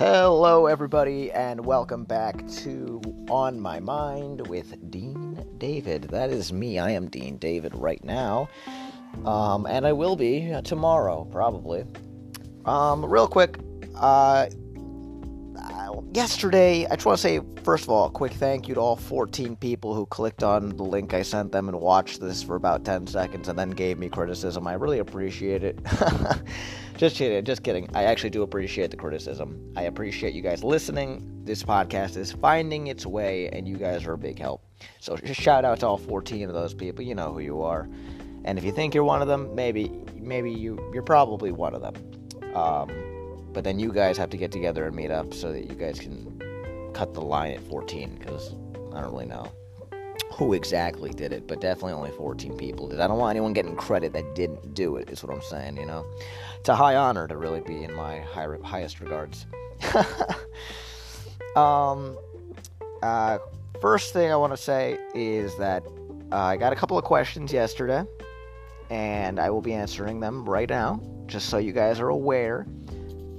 [0.00, 6.04] Hello, everybody, and welcome back to On My Mind with Dean David.
[6.04, 6.78] That is me.
[6.78, 8.48] I am Dean David right now,
[9.26, 11.84] um, and I will be tomorrow, probably.
[12.64, 13.58] Um, real quick,
[13.94, 14.46] uh,
[16.12, 18.96] yesterday, I just want to say, first of all, a quick thank you to all
[18.96, 22.84] 14 people who clicked on the link I sent them and watched this for about
[22.84, 24.66] 10 seconds and then gave me criticism.
[24.66, 25.78] I really appreciate it.
[26.96, 27.88] just kidding, just kidding.
[27.94, 29.72] I actually do appreciate the criticism.
[29.76, 31.42] I appreciate you guys listening.
[31.44, 34.62] This podcast is finding its way, and you guys are a big help.
[35.00, 37.04] So just shout out to all 14 of those people.
[37.04, 37.88] You know who you are.
[38.44, 41.82] And if you think you're one of them, maybe maybe you you're probably one of
[41.82, 41.94] them.
[42.54, 43.09] Um,
[43.52, 45.98] but then you guys have to get together and meet up so that you guys
[45.98, 46.40] can
[46.94, 48.54] cut the line at 14 because
[48.94, 49.50] I don't really know
[50.32, 53.00] who exactly did it, but definitely only 14 people did.
[53.00, 55.86] I don't want anyone getting credit that didn't do it, is what I'm saying, you
[55.86, 56.06] know?
[56.58, 59.46] It's a high honor to really be in my high, highest regards.
[61.56, 62.16] um,
[63.02, 63.38] uh,
[63.80, 65.84] first thing I want to say is that
[66.32, 68.04] uh, I got a couple of questions yesterday,
[68.88, 72.66] and I will be answering them right now, just so you guys are aware.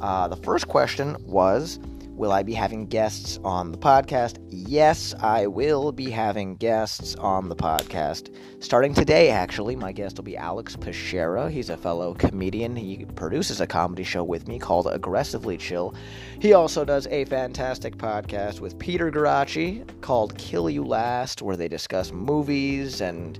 [0.01, 1.79] Uh, the first question was
[2.21, 4.37] Will I be having guests on the podcast?
[4.47, 8.31] Yes, I will be having guests on the podcast.
[8.59, 11.49] Starting today, actually, my guest will be Alex Pashera.
[11.49, 12.75] He's a fellow comedian.
[12.75, 15.95] He produces a comedy show with me called Aggressively Chill.
[16.39, 21.67] He also does a fantastic podcast with Peter Garacci called Kill You Last, where they
[21.69, 23.39] discuss movies and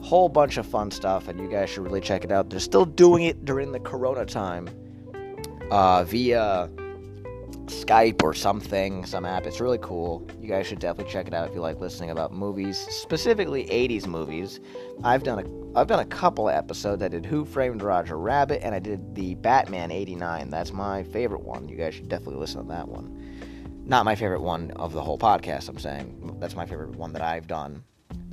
[0.00, 2.48] whole bunch of fun stuff, and you guys should really check it out.
[2.48, 4.70] They're still doing it during the corona time
[5.72, 6.68] uh, via
[7.64, 9.46] Skype or something, some app.
[9.46, 10.28] It's really cool.
[10.38, 14.06] You guys should definitely check it out if you like listening about movies, specifically 80s
[14.06, 14.60] movies.
[15.02, 17.02] I've done a I've done a couple episodes.
[17.02, 20.50] I did Who Framed Roger Rabbit and I did the Batman 89.
[20.50, 21.66] That's my favorite one.
[21.66, 23.82] You guys should definitely listen to that one.
[23.86, 26.36] Not my favorite one of the whole podcast, I'm saying.
[26.38, 27.82] That's my favorite one that I've done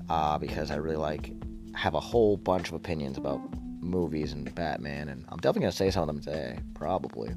[0.10, 1.32] uh, because I really like
[1.74, 3.40] have a whole bunch of opinions about
[3.80, 7.32] movies and Batman, and I'm definitely gonna say some of them today, probably.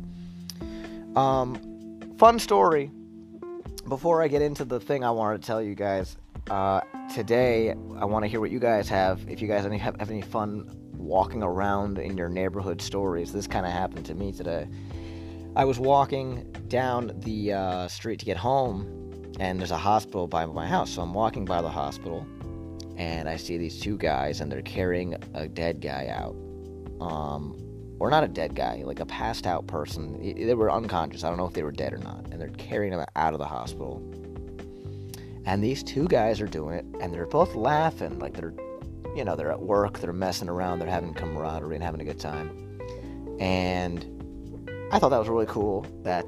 [1.16, 2.90] Um, fun story.
[3.88, 6.16] Before I get into the thing I wanted to tell you guys,
[6.50, 6.80] uh,
[7.12, 9.28] today I want to hear what you guys have.
[9.28, 13.46] If you guys any, have, have any fun walking around in your neighborhood stories, this
[13.46, 14.68] kind of happened to me today.
[15.56, 20.46] I was walking down the uh, street to get home, and there's a hospital by
[20.46, 22.26] my house, so I'm walking by the hospital
[22.96, 26.36] and I see these two guys, and they're carrying a dead guy out.
[27.00, 27.58] Um,
[27.98, 30.20] or not a dead guy, like a passed out person.
[30.20, 31.22] They were unconscious.
[31.22, 32.26] I don't know if they were dead or not.
[32.32, 34.02] And they're carrying him out of the hospital.
[35.44, 38.54] And these two guys are doing it, and they're both laughing, like they're,
[39.16, 42.18] you know, they're at work, they're messing around, they're having camaraderie and having a good
[42.18, 42.50] time.
[43.38, 44.04] And
[44.92, 46.26] I thought that was really cool that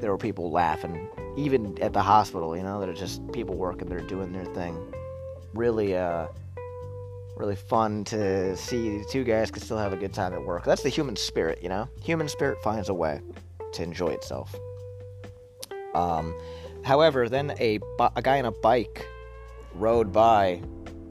[0.00, 3.88] there were people laughing, even at the hospital, you know, that are just people working,
[3.88, 4.93] they're doing their thing
[5.54, 6.26] really uh
[7.36, 10.64] really fun to see two guys can still have a good time at work.
[10.64, 11.88] That's the human spirit, you know.
[12.02, 13.20] Human spirit finds a way
[13.72, 14.54] to enjoy itself.
[15.94, 16.34] Um,
[16.84, 17.78] however, then a
[18.16, 19.06] a guy on a bike
[19.74, 20.62] rode by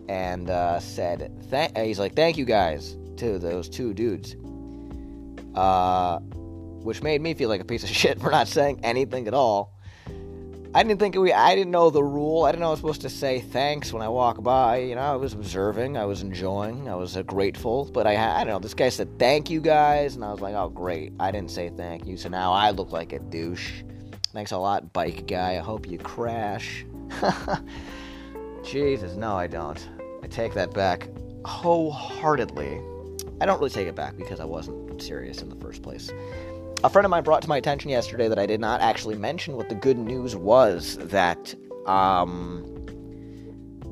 [0.09, 4.35] and uh, said, Th- "He's like, thank you guys to those two dudes,"
[5.55, 9.33] uh, which made me feel like a piece of shit for not saying anything at
[9.33, 9.72] all.
[10.75, 11.31] I didn't think we.
[11.31, 12.45] I didn't know the rule.
[12.45, 14.77] I didn't know I was supposed to say thanks when I walk by.
[14.77, 15.97] You know, I was observing.
[15.97, 16.89] I was enjoying.
[16.89, 17.85] I was uh, grateful.
[17.93, 18.59] But I, I don't know.
[18.59, 21.13] This guy said thank you guys, and I was like, oh great.
[21.19, 23.83] I didn't say thank you, so now I look like a douche.
[24.33, 25.57] Thanks a lot, bike guy.
[25.57, 26.85] I hope you crash.
[28.63, 29.87] Jesus, no, I don't.
[30.23, 31.07] I take that back
[31.45, 32.81] wholeheartedly.
[33.39, 36.09] I don't really take it back because I wasn't serious in the first place.
[36.83, 39.55] A friend of mine brought to my attention yesterday that I did not actually mention
[39.55, 41.55] what the good news was that
[41.87, 42.65] um,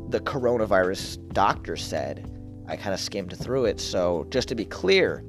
[0.09, 2.29] the coronavirus doctor said.
[2.68, 3.79] I kind of skimmed through it.
[3.79, 5.23] So, just to be clear,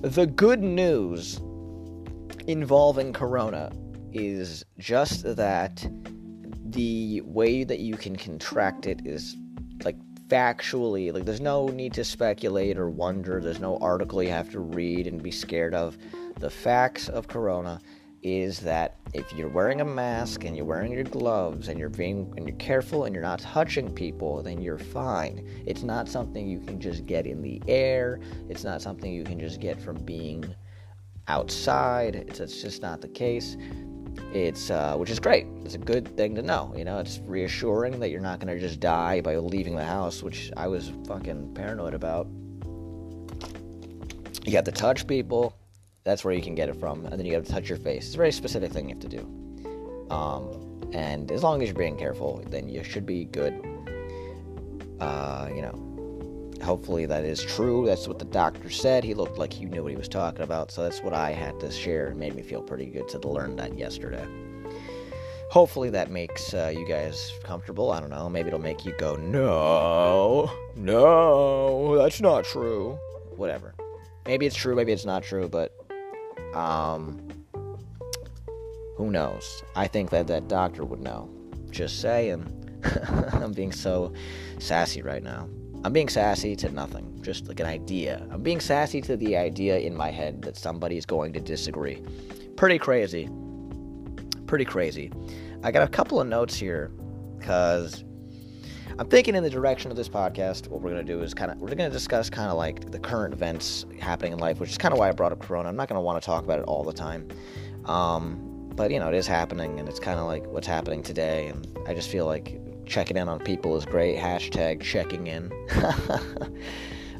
[0.00, 1.38] the good news
[2.46, 3.70] involving corona
[4.14, 5.86] is just that
[6.70, 9.36] the way that you can contract it is
[9.84, 9.96] like
[10.28, 13.40] factually like there's no need to speculate or wonder.
[13.40, 15.96] There's no article you have to read and be scared of.
[16.38, 17.80] The facts of corona
[18.22, 22.32] is that if you're wearing a mask and you're wearing your gloves and you're being
[22.36, 25.48] and you're careful and you're not touching people then you're fine.
[25.66, 28.20] It's not something you can just get in the air.
[28.48, 30.54] It's not something you can just get from being
[31.28, 32.16] outside.
[32.16, 33.56] It's, it's just not the case
[34.32, 37.98] it's uh, which is great it's a good thing to know you know it's reassuring
[38.00, 41.94] that you're not to just die by leaving the house which i was fucking paranoid
[41.94, 42.26] about
[44.44, 45.54] you have to touch people
[46.04, 48.06] That's where you can get it from, and then you have to touch your face.
[48.06, 50.08] It's a very specific thing you have to do.
[50.10, 53.52] Um, and as long as you're being careful, then you should be good.
[55.00, 55.74] Uh, you know,
[56.62, 57.86] hopefully that is true.
[57.86, 59.04] That's what the doctor said.
[59.04, 61.58] He looked like he knew what he was talking about, so that's what I had
[61.60, 62.08] to share.
[62.08, 64.26] It made me feel pretty good to learn that yesterday.
[65.50, 67.90] Hopefully that makes uh, you guys comfortable.
[67.90, 68.28] I don't know.
[68.28, 72.98] Maybe it'll make you go, no, no, that's not true.
[73.34, 73.74] Whatever.
[74.26, 74.74] Maybe it's true.
[74.74, 75.48] Maybe it's not true.
[75.48, 75.74] But
[76.54, 77.28] um,
[78.96, 79.62] who knows?
[79.74, 81.30] I think that that doctor would know.
[81.70, 82.54] Just saying.
[83.32, 84.12] I'm being so
[84.58, 85.48] sassy right now.
[85.84, 88.26] I'm being sassy to nothing, just like an idea.
[88.30, 92.02] I'm being sassy to the idea in my head that somebody's going to disagree.
[92.56, 93.28] Pretty crazy.
[94.46, 95.12] Pretty crazy.
[95.62, 96.90] I got a couple of notes here
[97.38, 98.04] because
[98.98, 100.66] I'm thinking in the direction of this podcast.
[100.68, 102.90] What we're going to do is kind of, we're going to discuss kind of like
[102.90, 105.68] the current events happening in life, which is kind of why I brought up Corona.
[105.68, 107.28] I'm not going to want to talk about it all the time.
[107.84, 111.46] Um, but you know, it is happening, and it's kind of like what's happening today.
[111.46, 114.18] And I just feel like checking in on people is great.
[114.18, 115.44] Hashtag checking in.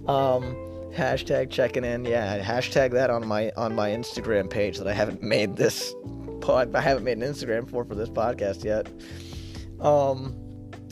[0.09, 0.57] um,
[0.95, 2.05] hashtag checking in.
[2.05, 5.95] Yeah, hashtag that on my on my Instagram page that I haven't made this
[6.41, 6.75] pod.
[6.75, 8.89] I haven't made an Instagram for for this podcast yet.
[9.81, 10.35] Um,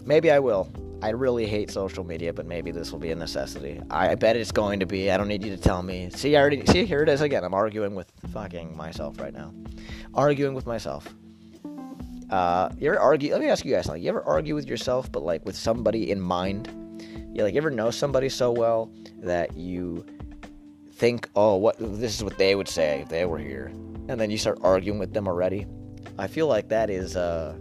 [0.04, 0.70] maybe I will.
[1.02, 3.82] I really hate social media, but maybe this will be a necessity.
[3.90, 5.10] I, bet it's going to be.
[5.10, 6.08] I don't need you to tell me.
[6.10, 6.86] See, I already see.
[6.86, 7.44] Here it is again.
[7.44, 9.52] I'm arguing with fucking myself right now
[10.16, 11.14] arguing with myself.
[12.30, 13.32] Uh, you ever argue?
[13.32, 14.02] Let me ask you guys something.
[14.02, 16.68] You ever argue with yourself, but like with somebody in mind?
[17.32, 20.04] You like ever know somebody so well that you
[20.92, 23.66] think, oh, what this is what they would say if they were here,
[24.08, 25.66] and then you start arguing with them already.
[26.18, 27.56] I feel like that is uh,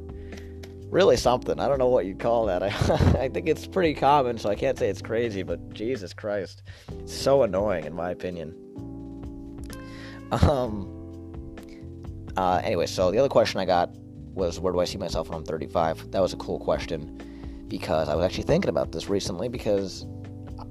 [0.90, 1.60] really something.
[1.60, 2.64] I don't know what you'd call that.
[2.64, 6.64] I, I think it's pretty common, so I can't say it's crazy, but Jesus Christ,
[7.00, 8.56] it's so annoying in my opinion.
[10.32, 10.92] Um,
[12.38, 13.94] uh, anyway, so the other question I got
[14.36, 16.12] was, where do I see myself when I'm 35?
[16.12, 19.50] That was a cool question because I was actually thinking about this recently.
[19.50, 20.06] Because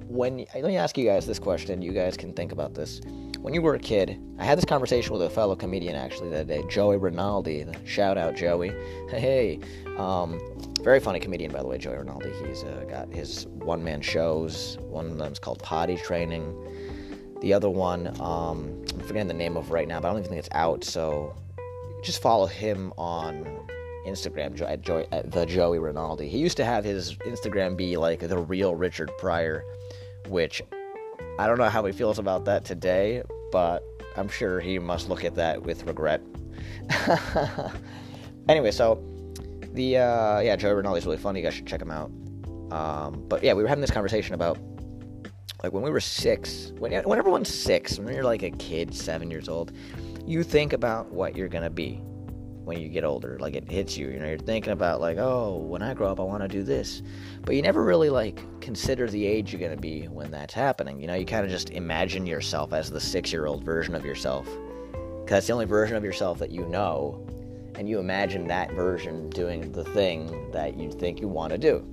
[0.07, 3.01] when let me ask you guys this question, you guys can think about this.
[3.39, 6.47] When you were a kid, I had this conversation with a fellow comedian actually that
[6.47, 7.65] day, Joey Rinaldi.
[7.85, 8.73] Shout out Joey.
[9.09, 9.59] Hey,
[9.97, 10.39] um,
[10.81, 12.31] very funny comedian by the way, Joey Rinaldi.
[12.45, 14.77] He's uh, got his one man shows.
[14.81, 16.53] One of them's called Potty Training.
[17.41, 20.29] The other one, um, I'm forgetting the name of right now, but I don't even
[20.29, 20.83] think it's out.
[20.83, 21.35] So
[22.05, 23.43] just follow him on
[24.05, 26.29] Instagram at, Joy, at the Joey Rinaldi.
[26.29, 29.63] He used to have his Instagram be like the real Richard Pryor,
[30.27, 30.61] which
[31.39, 33.83] I don't know how he feels about that today, but
[34.15, 36.21] I'm sure he must look at that with regret.
[38.47, 39.03] anyway, so
[39.73, 41.39] the uh, yeah, Joey Rinaldi's really funny.
[41.39, 42.11] You guys should check him out.
[42.71, 44.57] Um, but yeah, we were having this conversation about
[45.63, 46.71] like when we were six.
[46.77, 49.71] When when everyone's six, when you're like a kid, seven years old,
[50.25, 52.01] you think about what you're gonna be
[52.65, 53.37] when you get older.
[53.39, 56.19] Like it hits you, you know, you're thinking about like, oh, when I grow up,
[56.19, 57.03] I want to do this,
[57.43, 60.99] but you never really like consider the age you're gonna be when that's happening.
[60.99, 64.45] You know, you kind of just imagine yourself as the six-year-old version of yourself,
[64.91, 67.25] because that's the only version of yourself that you know,
[67.75, 71.85] and you imagine that version doing the thing that you think you want to do.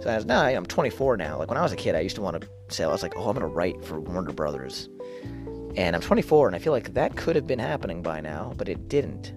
[0.00, 1.38] So as now I'm 24 now.
[1.38, 3.16] Like when I was a kid, I used to want to say I was like,
[3.16, 4.88] oh, I'm gonna write for Warner Brothers
[5.76, 8.68] and I'm 24, and I feel like that could have been happening by now, but
[8.68, 9.32] it didn't.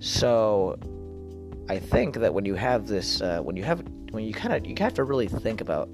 [0.00, 0.78] So
[1.68, 4.66] I think that when you have this, uh, when you have, when you kind of,
[4.66, 5.90] you have to really think about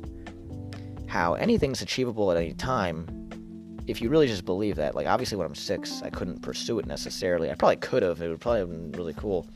[1.08, 3.06] how anything's achievable at any time.
[3.86, 6.86] If you really just believe that, like obviously when I'm six, I couldn't pursue it
[6.86, 7.50] necessarily.
[7.50, 8.22] I probably could have.
[8.22, 9.46] It would probably have been really cool.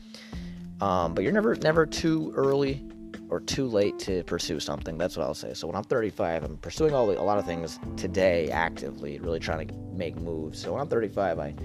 [0.81, 2.85] Um, but you're never, never too early
[3.29, 4.97] or too late to pursue something.
[4.97, 5.53] That's what I'll say.
[5.53, 9.39] So when I'm 35, I'm pursuing all the, a lot of things today actively, really
[9.39, 10.61] trying to make moves.
[10.61, 11.55] So when I'm 35, I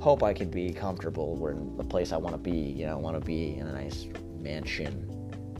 [0.00, 1.36] hope I can be comfortable.
[1.36, 2.56] We're in the place I want to be.
[2.56, 4.06] You know, I want to be in a nice
[4.38, 5.14] mansion.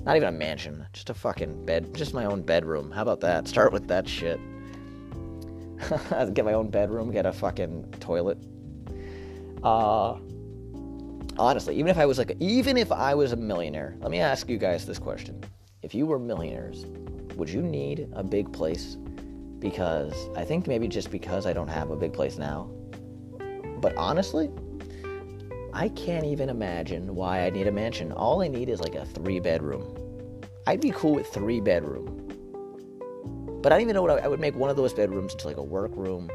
[0.05, 2.91] Not even a mansion, just a fucking bed, just my own bedroom.
[2.91, 3.49] How about that?
[3.49, 4.41] Start with that shit.
[6.35, 8.38] get my own bedroom, get a fucking toilet.
[9.62, 10.19] Uh,
[11.38, 14.49] honestly, even if I was like, even if I was a millionaire, let me ask
[14.49, 15.42] you guys this question:
[15.83, 16.87] If you were millionaires,
[17.37, 18.97] would you need a big place?
[19.59, 22.71] Because I think maybe just because I don't have a big place now.
[23.80, 24.50] But honestly,
[25.73, 28.12] I can't even imagine why I need a mansion.
[28.12, 29.97] All I need is like a three bedroom.
[30.66, 32.14] I'd be cool with three bedroom.
[33.62, 35.49] But I don't even know what I, I would make one of those bedrooms into
[35.49, 36.30] like a workroom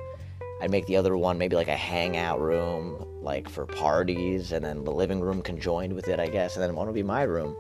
[0.64, 4.84] I'd make the other one maybe like a hangout room, like for parties, and then
[4.84, 7.56] the living room conjoined with it, I guess, and then one would be my room.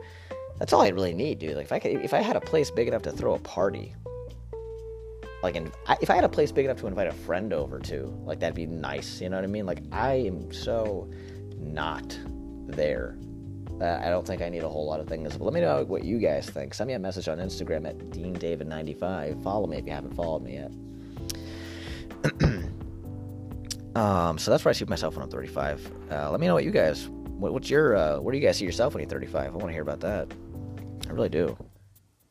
[0.59, 1.55] That's all I really need, dude.
[1.55, 3.95] Like if I could, if I had a place big enough to throw a party,
[5.41, 8.13] like in, if I had a place big enough to invite a friend over to,
[8.25, 9.19] like that'd be nice.
[9.21, 9.65] You know what I mean?
[9.65, 11.09] Like I am so
[11.57, 12.17] not
[12.67, 13.17] there.
[13.81, 15.35] Uh, I don't think I need a whole lot of things.
[15.35, 16.73] But let me know what you guys think.
[16.73, 19.43] Send me a message on Instagram at DeanDavid95.
[19.43, 20.71] Follow me if you haven't followed me yet.
[23.95, 25.91] um, so that's where I see myself when I'm 35.
[26.11, 27.07] Uh, let me know what you guys.
[27.07, 27.95] What, what's your?
[27.95, 29.45] Uh, where do you guys see yourself when you're 35?
[29.45, 30.31] I want to hear about that.
[31.07, 31.55] I really do.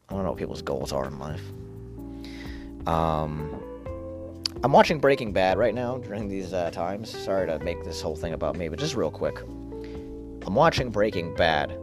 [0.09, 1.43] I want to know what people's goals are in life.
[2.87, 3.63] Um,
[4.65, 7.11] I'm watching Breaking Bad right now during these uh, times.
[7.11, 9.39] Sorry to make this whole thing about me, but just real quick.
[9.41, 11.77] I'm watching Breaking Bad,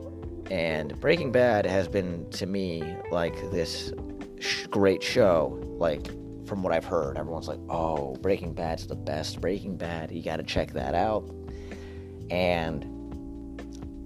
[0.52, 3.94] and Breaking Bad has been to me like this
[4.40, 5.58] sh- great show.
[5.78, 6.08] Like
[6.50, 9.40] from what I've heard, everyone's like, "Oh, Breaking Bad's the best.
[9.40, 11.30] Breaking Bad, you got to check that out."
[12.30, 12.84] And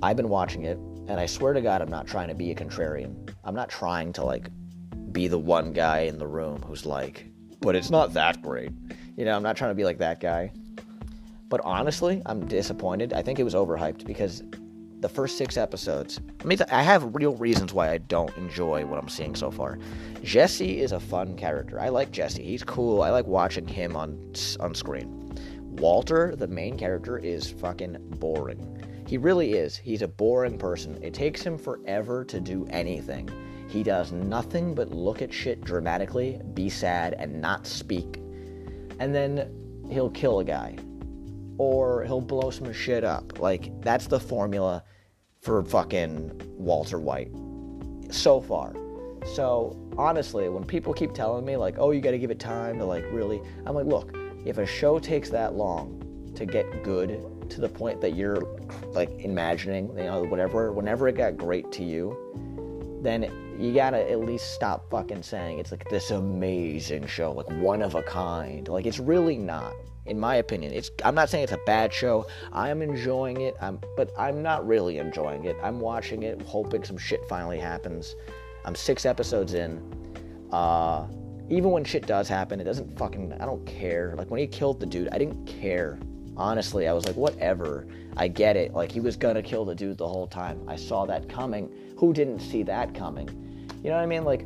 [0.04, 2.56] I've been watching it, and I swear to God, I'm not trying to be a
[2.56, 3.34] contrarian.
[3.44, 4.50] I'm not trying to like
[5.12, 7.28] be the one guy in the room who's like,
[7.62, 8.72] but it's not that great.
[9.16, 10.52] You know, I'm not trying to be like that guy.
[11.50, 13.14] But honestly, I'm disappointed.
[13.14, 14.44] I think it was overhyped because
[15.04, 16.22] the first six episodes.
[16.42, 19.78] I mean, I have real reasons why I don't enjoy what I'm seeing so far.
[20.24, 21.78] Jesse is a fun character.
[21.78, 22.42] I like Jesse.
[22.42, 23.04] He's cool.
[23.04, 25.38] I like watching him on on screen.
[25.60, 28.82] Walter, the main character, is fucking boring.
[29.06, 29.76] He really is.
[29.76, 30.98] He's a boring person.
[31.04, 33.30] It takes him forever to do anything.
[33.68, 38.22] He does nothing but look at shit dramatically, be sad, and not speak.
[39.00, 39.52] And then
[39.92, 40.78] he'll kill a guy.
[41.58, 43.40] Or he'll blow some shit up.
[43.40, 44.84] Like, that's the formula
[45.44, 47.30] for fucking Walter White.
[48.10, 48.74] So far.
[49.36, 52.86] So, honestly, when people keep telling me, like, oh, you gotta give it time to,
[52.86, 53.42] like, really.
[53.66, 58.00] I'm like, look, if a show takes that long to get good to the point
[58.02, 58.42] that you're,
[58.92, 62.18] like, imagining, you know, whatever, whenever it got great to you,
[63.02, 67.82] then you gotta at least stop fucking saying it's like this amazing show, like one
[67.82, 68.68] of a kind.
[68.68, 69.74] Like it's really not,
[70.06, 70.74] in my opinion.
[70.74, 72.28] It's I'm not saying it's a bad show.
[72.52, 73.56] I am enjoying it.
[73.62, 75.56] I'm, but I'm not really enjoying it.
[75.64, 78.16] I'm watching it, hoping some shit finally happens.
[78.66, 79.82] I'm six episodes in.
[80.52, 81.08] Uh,
[81.50, 83.34] even when shit does happen, it doesn't fucking.
[83.34, 84.16] I don't care.
[84.18, 86.00] Like when he killed the dude, I didn't care.
[86.36, 87.88] Honestly, I was like, whatever.
[88.18, 88.74] I get it.
[88.74, 90.62] Like he was gonna kill the dude the whole time.
[90.68, 91.70] I saw that coming.
[91.98, 93.30] Who didn't see that coming?
[93.84, 94.24] You know what I mean?
[94.24, 94.46] Like,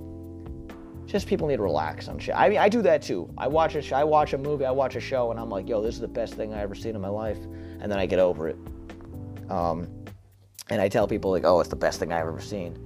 [1.07, 2.35] just people need to relax on shit.
[2.35, 3.33] I mean, I do that too.
[3.37, 5.67] I watch a, sh- I watch a movie, I watch a show, and I'm like,
[5.67, 7.39] yo, this is the best thing I ever seen in my life,
[7.79, 8.57] and then I get over it.
[9.49, 9.87] Um,
[10.69, 12.77] and I tell people like, oh, it's the best thing I've ever seen.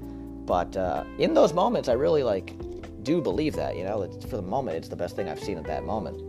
[0.45, 2.53] But uh, in those moments, I really like
[3.03, 3.75] do believe that.
[3.75, 6.21] You know, it's, for the moment, it's the best thing I've seen at that moment,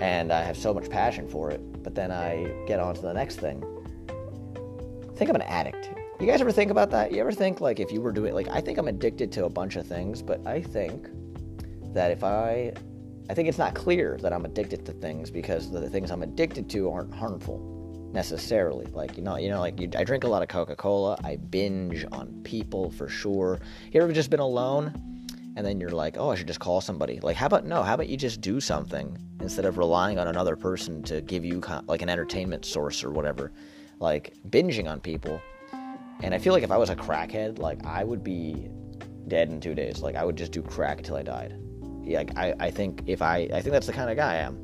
[0.00, 1.60] and I have so much passion for it.
[1.82, 3.64] But then I get on to the next thing.
[5.16, 5.90] Think I'm an addict.
[6.18, 7.12] You guys ever think about that?
[7.12, 9.50] You ever think like if you were doing like I think I'm addicted to a
[9.50, 11.10] bunch of things, but I think
[11.92, 12.72] that if I
[13.28, 16.70] I think it's not clear that I'm addicted to things because the things I'm addicted
[16.70, 17.60] to aren't harmful
[18.14, 18.86] necessarily.
[18.86, 21.18] Like you know, you know, like you, I drink a lot of Coca-Cola.
[21.22, 23.60] I binge on people for sure.
[23.92, 24.94] You ever just been alone,
[25.54, 27.20] and then you're like, oh, I should just call somebody.
[27.20, 27.82] Like, how about no?
[27.82, 31.60] How about you just do something instead of relying on another person to give you
[31.86, 33.52] like an entertainment source or whatever.
[33.98, 35.42] Like binging on people
[36.22, 38.68] and I feel like if I was a crackhead, like I would be
[39.28, 40.00] dead in two days.
[40.00, 41.58] Like I would just do crack until I died.
[42.02, 44.36] Yeah, like, I, I think if I, I think that's the kind of guy I
[44.36, 44.60] am.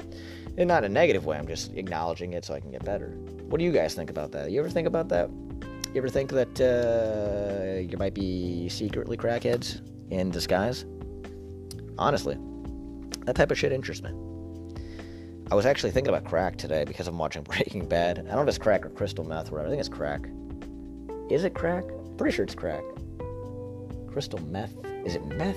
[0.57, 1.37] And not in a negative way.
[1.37, 3.09] I'm just acknowledging it so I can get better.
[3.49, 4.51] What do you guys think about that?
[4.51, 5.31] You ever think about that?
[5.31, 9.81] You ever think that uh, you might be secretly crackheads
[10.11, 10.85] in disguise?
[11.99, 12.39] Honestly,
[13.25, 14.11] that type of shit interests me.
[15.51, 18.19] I was actually thinking about crack today because I'm watching Breaking Bad.
[18.19, 19.69] I don't know if it's crack or crystal meth or whatever.
[19.69, 20.29] I think it's crack.
[21.33, 21.85] Is it crack?
[22.19, 22.85] Pretty sure it's crack.
[24.07, 24.75] Crystal meth.
[25.07, 25.57] Is it meth?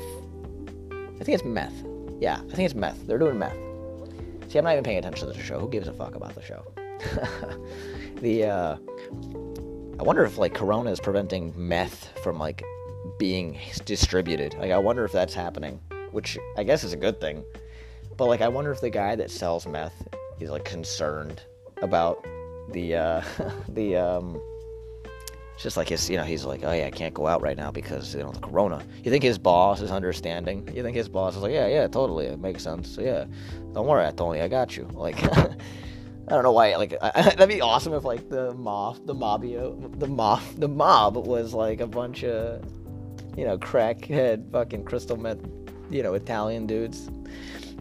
[1.19, 1.73] I think it's meth.
[2.21, 3.05] Yeah, I think it's meth.
[3.05, 3.57] They're doing meth.
[4.47, 5.59] See, I'm not even paying attention to the show.
[5.59, 6.63] Who gives a fuck about the show?
[8.21, 8.77] the uh,
[9.99, 12.63] I wonder if like Corona is preventing meth from like
[13.19, 14.53] being distributed.
[14.53, 17.43] Like, I wonder if that's happening, which I guess is a good thing.
[18.15, 20.07] But like, I wonder if the guy that sells meth
[20.39, 21.41] is like concerned
[21.81, 22.25] about
[22.71, 23.21] the uh,
[23.67, 24.41] the um,
[25.55, 27.55] it's just like his, you know, he's like, oh yeah, I can't go out right
[27.55, 28.83] now because you know the corona.
[29.05, 30.69] You think his boss is understanding?
[30.75, 32.89] You think his boss is like, yeah, yeah, totally, it makes sense.
[32.89, 33.23] So, yeah,
[33.73, 34.83] don't worry, Tony, I got you.
[34.91, 35.55] Like, I
[36.27, 36.75] don't know why.
[36.75, 41.15] Like, I, that'd be awesome if like the mob, the mobio, the mob, the mob
[41.15, 42.61] was like a bunch of,
[43.37, 45.39] you know, crackhead, fucking crystal meth,
[45.89, 47.09] you know, Italian dudes.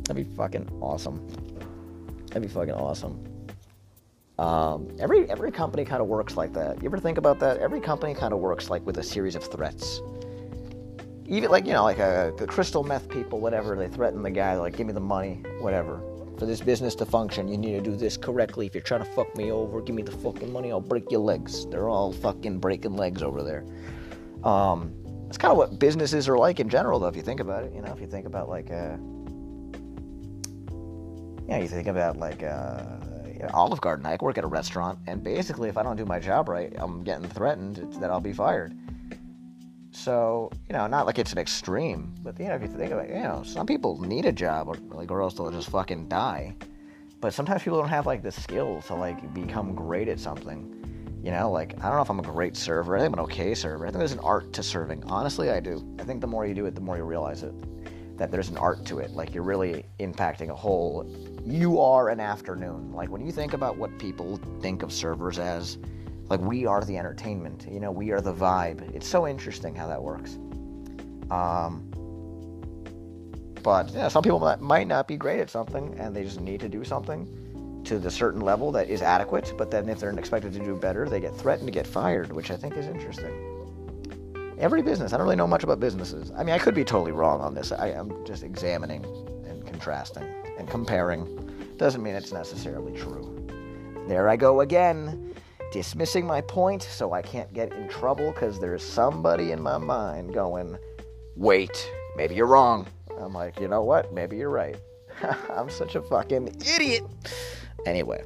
[0.04, 1.26] That'd be fucking awesome.
[2.28, 3.34] That'd be fucking awesome.
[4.38, 6.83] Um, every every company kind of works like that.
[6.83, 7.59] You ever think about that?
[7.59, 10.00] Every company kind of works like with a series of threats.
[11.26, 14.57] even like you know like a, a crystal meth people whatever they threaten the guy
[14.57, 16.00] like give me the money whatever
[16.38, 19.11] for this business to function you need to do this correctly if you're trying to
[19.12, 22.59] fuck me over give me the fucking money i'll break your legs they're all fucking
[22.59, 23.64] breaking legs over there
[24.45, 24.93] um
[25.26, 27.73] that's kind of what businesses are like in general though if you think about it
[27.75, 28.97] you know if you think about like uh
[31.49, 32.83] yeah you think about like uh
[33.52, 34.06] Olive Garden.
[34.06, 37.02] I work at a restaurant, and basically, if I don't do my job right, I'm
[37.02, 38.74] getting threatened that I'll be fired.
[39.94, 43.06] So, you know, not like it's an extreme, but you know, if you think about
[43.06, 46.08] it, you know, some people need a job or like or else they'll just fucking
[46.08, 46.54] die.
[47.20, 51.20] But sometimes people don't have like the skills to like become great at something.
[51.22, 52.96] You know, like I don't know if I'm a great server.
[52.96, 53.86] I think I'm an okay server.
[53.86, 55.04] I think there's an art to serving.
[55.06, 55.82] Honestly, I do.
[56.00, 57.54] I think the more you do it, the more you realize it.
[58.18, 59.12] That there's an art to it.
[59.12, 61.08] Like you're really impacting a whole.
[61.46, 62.92] You are an afternoon.
[62.94, 65.76] Like when you think about what people think of servers as,
[66.30, 68.94] like we are the entertainment you know we are the vibe.
[68.94, 70.38] It's so interesting how that works.
[71.30, 71.90] Um,
[73.62, 76.68] but yeah some people might not be great at something and they just need to
[76.68, 77.28] do something
[77.84, 79.52] to the certain level that is adequate.
[79.58, 82.50] But then if they're expected to do better they get threatened to get fired which
[82.50, 83.34] i think is interesting.
[84.58, 86.32] Every business i don't really know much about businesses.
[86.34, 87.70] I mean i could be totally wrong on this.
[87.70, 89.04] I am just examining
[89.46, 91.26] and contrasting and comparing
[91.76, 93.47] doesn't mean it's necessarily true
[94.09, 95.35] there i go again
[95.75, 100.33] dismissing my point so I can't get in trouble because there's somebody in my mind
[100.33, 100.78] going,
[101.35, 102.87] wait, maybe you're wrong.
[103.18, 104.14] I'm like, you know what?
[104.14, 104.76] Maybe you're right.
[105.50, 107.02] I'm such a fucking idiot.
[107.87, 108.23] Anyway,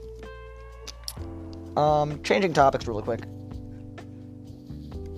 [1.79, 3.23] um, changing topics really quick.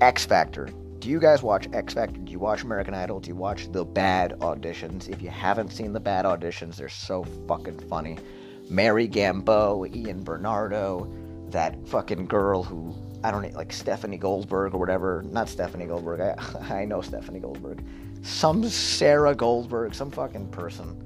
[0.01, 0.69] X Factor.
[1.01, 2.21] Do you guys watch X Factor?
[2.21, 3.21] Do you watch American Idol?
[3.21, 5.09] Do you watch the bad auditions?
[5.09, 8.19] If you haven't seen the bad auditions, they're so fucking funny.
[8.69, 11.11] Mary Gambeau, Ian Bernardo,
[11.49, 15.23] that fucking girl who I don't know, like Stephanie Goldberg or whatever.
[15.23, 16.21] Not Stephanie Goldberg.
[16.21, 16.35] I
[16.81, 17.83] I know Stephanie Goldberg.
[18.21, 21.03] Some Sarah Goldberg, some fucking person.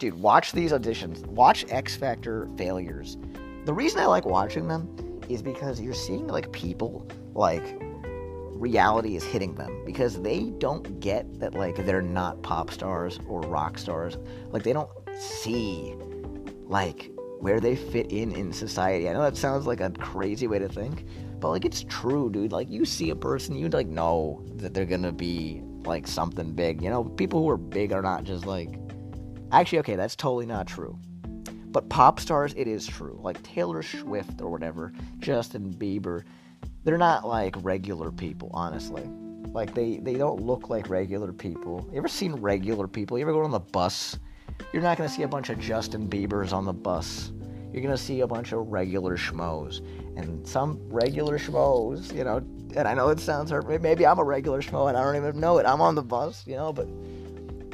[0.00, 1.24] Dude, watch these auditions.
[1.26, 3.16] Watch X Factor failures.
[3.64, 7.80] The reason I like watching them is because you're seeing like people like
[8.60, 13.40] reality is hitting them because they don't get that like they're not pop stars or
[13.42, 14.18] rock stars.
[14.50, 15.94] Like they don't see
[16.66, 19.08] like where they fit in in society.
[19.08, 21.06] I know that sounds like a crazy way to think,
[21.40, 22.52] but like it's true, dude.
[22.52, 26.82] Like you see a person, you'd like know that they're gonna be like something big.
[26.82, 28.78] You know, people who are big are not just like.
[29.52, 30.96] Actually, okay, that's totally not true.
[31.72, 33.18] But pop stars, it is true.
[33.20, 36.22] Like Taylor Swift or whatever, Justin Bieber,
[36.84, 39.04] they're not like regular people, honestly.
[39.52, 41.88] Like they they don't look like regular people.
[41.90, 43.18] You ever seen regular people?
[43.18, 44.18] You ever go on the bus?
[44.72, 47.32] You're not to see a bunch of Justin Biebers on the bus.
[47.72, 49.78] You're to see a bunch of regular schmoes.
[50.16, 52.38] And some regular schmoes, you know,
[52.76, 53.68] and I know it sounds hurt.
[53.80, 55.66] Maybe I'm a regular schmo and I don't even know it.
[55.66, 56.88] I'm on the bus, you know, but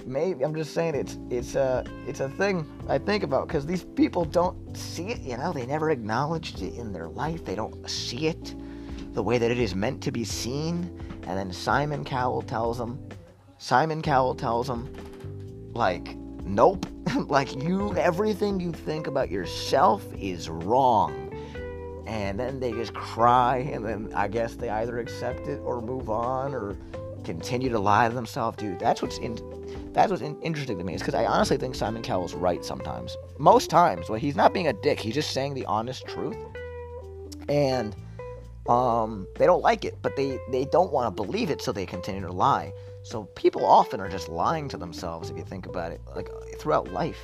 [0.06, 3.84] maybe I'm just saying it's it's a it's a thing I think about because these
[3.84, 5.20] people don't see it.
[5.20, 7.44] You know, they never acknowledged it in their life.
[7.44, 8.54] They don't see it
[9.16, 10.96] the way that it is meant to be seen.
[11.26, 13.08] And then Simon Cowell tells them,
[13.58, 14.92] Simon Cowell tells them,
[15.74, 16.86] like nope.
[17.26, 21.22] like you, everything you think about yourself is wrong.
[22.06, 26.08] And then they just cry, and then I guess they either accept it or move
[26.08, 26.76] on or
[27.24, 28.58] continue to lie to themselves.
[28.58, 29.36] Dude, that's what's in.
[29.92, 33.16] That's what's in, interesting to me is because I honestly think Simon Cowell's right sometimes.
[33.38, 35.00] Most times, well, he's not being a dick.
[35.00, 36.36] He's just saying the honest truth,
[37.48, 37.96] and
[38.68, 41.86] um, they don't like it, but they they don't want to believe it, so they
[41.86, 42.72] continue to lie.
[43.02, 46.92] So people often are just lying to themselves if you think about it, like throughout
[46.92, 47.20] life.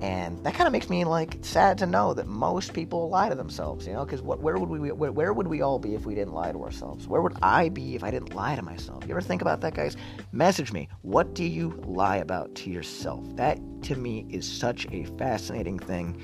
[0.00, 3.34] And that kind of makes me like sad to know that most people lie to
[3.34, 6.14] themselves, you know, because where would we where, where, would we all be if we
[6.14, 7.06] didn't lie to ourselves?
[7.06, 9.04] Where would I be if I didn't lie to myself?
[9.04, 9.96] You ever think about that, guys?
[10.32, 10.88] Message me.
[11.02, 13.24] What do you lie about to yourself?
[13.36, 16.20] That to me is such a fascinating thing,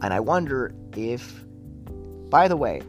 [0.00, 1.44] and I wonder if.
[2.30, 2.82] By the way,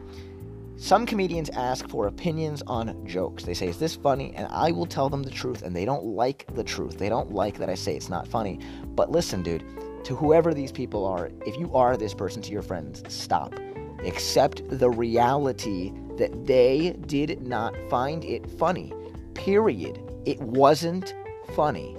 [0.80, 3.44] some comedians ask for opinions on jokes.
[3.44, 4.32] They say, Is this funny?
[4.34, 6.96] And I will tell them the truth, and they don't like the truth.
[6.96, 8.58] They don't like that I say it's not funny.
[8.86, 9.62] But listen, dude,
[10.04, 13.54] to whoever these people are, if you are this person to your friends, stop.
[14.06, 18.90] Accept the reality that they did not find it funny.
[19.34, 20.00] Period.
[20.24, 21.14] It wasn't
[21.54, 21.94] funny.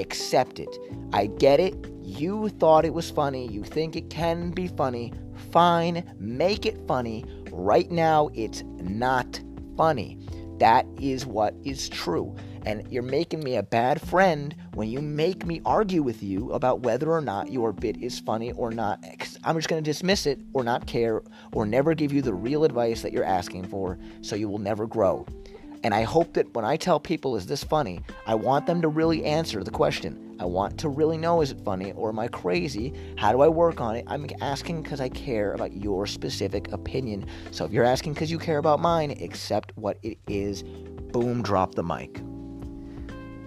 [0.00, 0.76] Accept it.
[1.12, 1.76] I get it.
[2.02, 3.46] You thought it was funny.
[3.46, 5.12] You think it can be funny.
[5.52, 6.12] Fine.
[6.18, 7.24] Make it funny
[7.56, 9.40] Right now, it's not
[9.76, 10.18] funny.
[10.58, 12.34] That is what is true.
[12.66, 16.80] And you're making me a bad friend when you make me argue with you about
[16.80, 19.04] whether or not your bit is funny or not.
[19.44, 22.64] I'm just going to dismiss it or not care or never give you the real
[22.64, 25.24] advice that you're asking for, so you will never grow.
[25.84, 28.00] And I hope that when I tell people, is this funny?
[28.26, 30.23] I want them to really answer the question.
[30.40, 32.92] I want to really know, is it funny or am I crazy?
[33.16, 34.04] How do I work on it?
[34.06, 37.26] I'm asking because I care about your specific opinion.
[37.50, 40.62] So if you're asking because you care about mine, accept what it is.
[40.62, 42.20] Boom, drop the mic.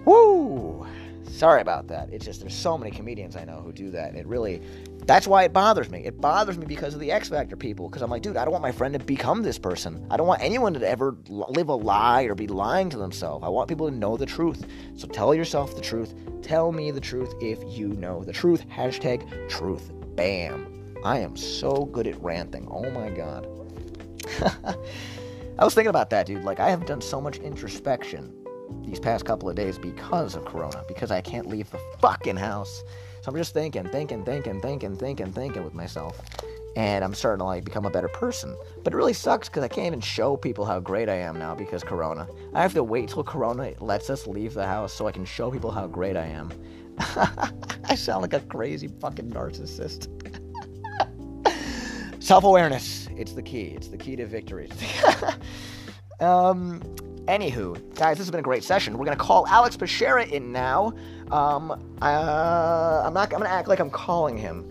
[0.04, 0.86] Woo!
[1.24, 2.10] Sorry about that.
[2.10, 4.14] It's just there's so many comedians I know who do that.
[4.14, 4.62] It really
[5.08, 6.04] that's why it bothers me.
[6.04, 7.88] It bothers me because of the X Factor people.
[7.88, 10.06] Because I'm like, dude, I don't want my friend to become this person.
[10.10, 13.42] I don't want anyone to ever live a lie or be lying to themselves.
[13.42, 14.66] I want people to know the truth.
[14.96, 16.12] So tell yourself the truth.
[16.42, 18.68] Tell me the truth if you know the truth.
[18.68, 19.90] Hashtag truth.
[20.14, 20.94] Bam.
[21.02, 22.68] I am so good at ranting.
[22.70, 23.48] Oh my god.
[25.58, 26.44] I was thinking about that, dude.
[26.44, 28.34] Like, I have done so much introspection
[28.82, 32.84] these past couple of days because of Corona, because I can't leave the fucking house.
[33.28, 36.18] So I'm just thinking, thinking, thinking, thinking, thinking, thinking with myself.
[36.76, 38.56] And I'm starting to like become a better person.
[38.82, 41.54] But it really sucks because I can't even show people how great I am now
[41.54, 42.26] because Corona.
[42.54, 45.50] I have to wait till Corona lets us leave the house so I can show
[45.50, 46.50] people how great I am.
[47.84, 50.08] I sound like a crazy fucking narcissist.
[52.22, 53.10] Self awareness.
[53.14, 53.74] It's the key.
[53.76, 54.70] It's the key to victory.
[56.20, 56.80] um,
[57.28, 58.96] Anywho, guys, this has been a great session.
[58.96, 60.94] We're gonna call Alex Pashera in now.
[61.30, 63.32] Um, uh, I'm not.
[63.32, 64.64] I'm gonna act like I'm calling him.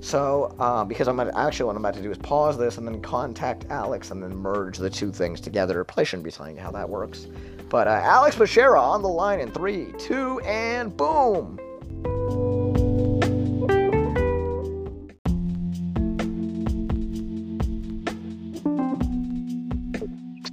[0.00, 2.86] So, uh, because I'm gonna, actually what I'm about to do is pause this and
[2.86, 5.84] then contact Alex and then merge the two things together.
[5.84, 7.28] Play shouldn't be telling you how that works.
[7.68, 11.58] But uh, Alex Pashera on the line in three, two, and boom.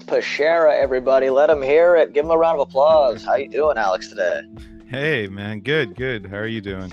[0.05, 1.29] Pashera, everybody.
[1.29, 2.13] Let him hear it.
[2.13, 3.25] Give him a round of applause.
[3.25, 4.41] How you doing, Alex, today?
[4.89, 5.59] Hey, man.
[5.59, 6.25] Good, good.
[6.25, 6.91] How are you doing?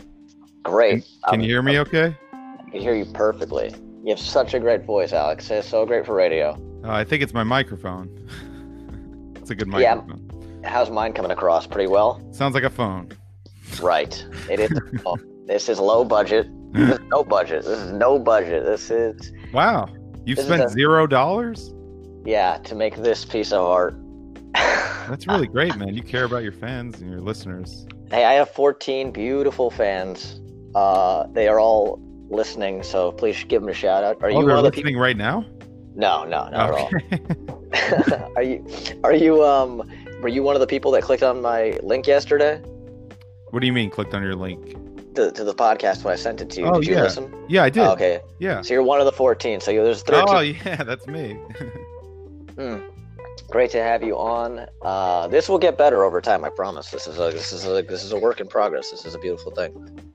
[0.65, 1.07] Great.
[1.25, 2.15] Can, can you hear me okay?
[2.31, 3.73] I can hear you perfectly.
[4.05, 5.51] You have such a great voice, Alex.
[5.51, 6.61] It's so great for radio.
[6.85, 8.11] Uh, I think it's my microphone.
[9.37, 10.29] it's a good microphone.
[10.63, 10.69] Yeah.
[10.69, 11.67] How's mine coming across?
[11.67, 12.21] Pretty well?
[12.33, 13.13] Sounds like a phone.
[13.81, 14.23] Right.
[14.51, 14.79] It is.
[15.47, 16.51] this is low budget.
[16.75, 17.65] This is no budget.
[17.65, 18.67] This is no budget.
[18.67, 19.33] This is.
[19.55, 19.89] Wow.
[20.27, 20.69] You've spent a...
[20.69, 21.73] zero dollars?
[22.27, 23.97] yeah, to make this piece of art.
[25.09, 25.95] That's really great, man.
[25.95, 27.87] You care about your fans and your listeners.
[28.11, 30.41] Hey, I have 14 beautiful fans.
[30.75, 34.23] Uh, they are all listening, so please give them a shout out.
[34.23, 35.01] Are oh, you they're listening people...
[35.01, 35.45] right now?
[35.95, 37.01] No, no, not okay.
[37.11, 38.31] at all.
[38.37, 38.65] are you?
[39.03, 39.45] Are you?
[39.45, 39.91] Um,
[40.21, 42.61] were you one of the people that clicked on my link yesterday?
[43.51, 44.77] What do you mean, clicked on your link?
[45.15, 46.67] To, to the podcast when I sent it to you.
[46.67, 47.03] Oh, did you yeah.
[47.03, 47.45] listen?
[47.49, 47.83] Yeah, I did.
[47.83, 48.21] Oh, okay.
[48.39, 48.61] Yeah.
[48.61, 49.61] So you're one of the 14.
[49.61, 50.25] So there's 13.
[50.29, 51.39] Oh, yeah, that's me.
[52.57, 52.91] Mm.
[53.51, 54.67] Great to have you on.
[54.83, 56.45] Uh, this will get better over time.
[56.45, 56.91] I promise.
[56.91, 58.91] This is a this is a this is a work in progress.
[58.91, 60.13] This is a beautiful thing.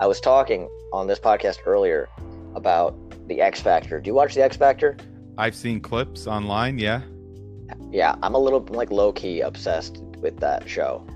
[0.00, 2.08] I was talking on this podcast earlier
[2.54, 2.94] about
[3.28, 4.00] the X Factor.
[4.00, 4.96] Do you watch the X Factor?
[5.38, 6.78] I've seen clips online.
[6.78, 7.02] Yeah.
[7.90, 11.06] Yeah, I'm a little like low key obsessed with that show.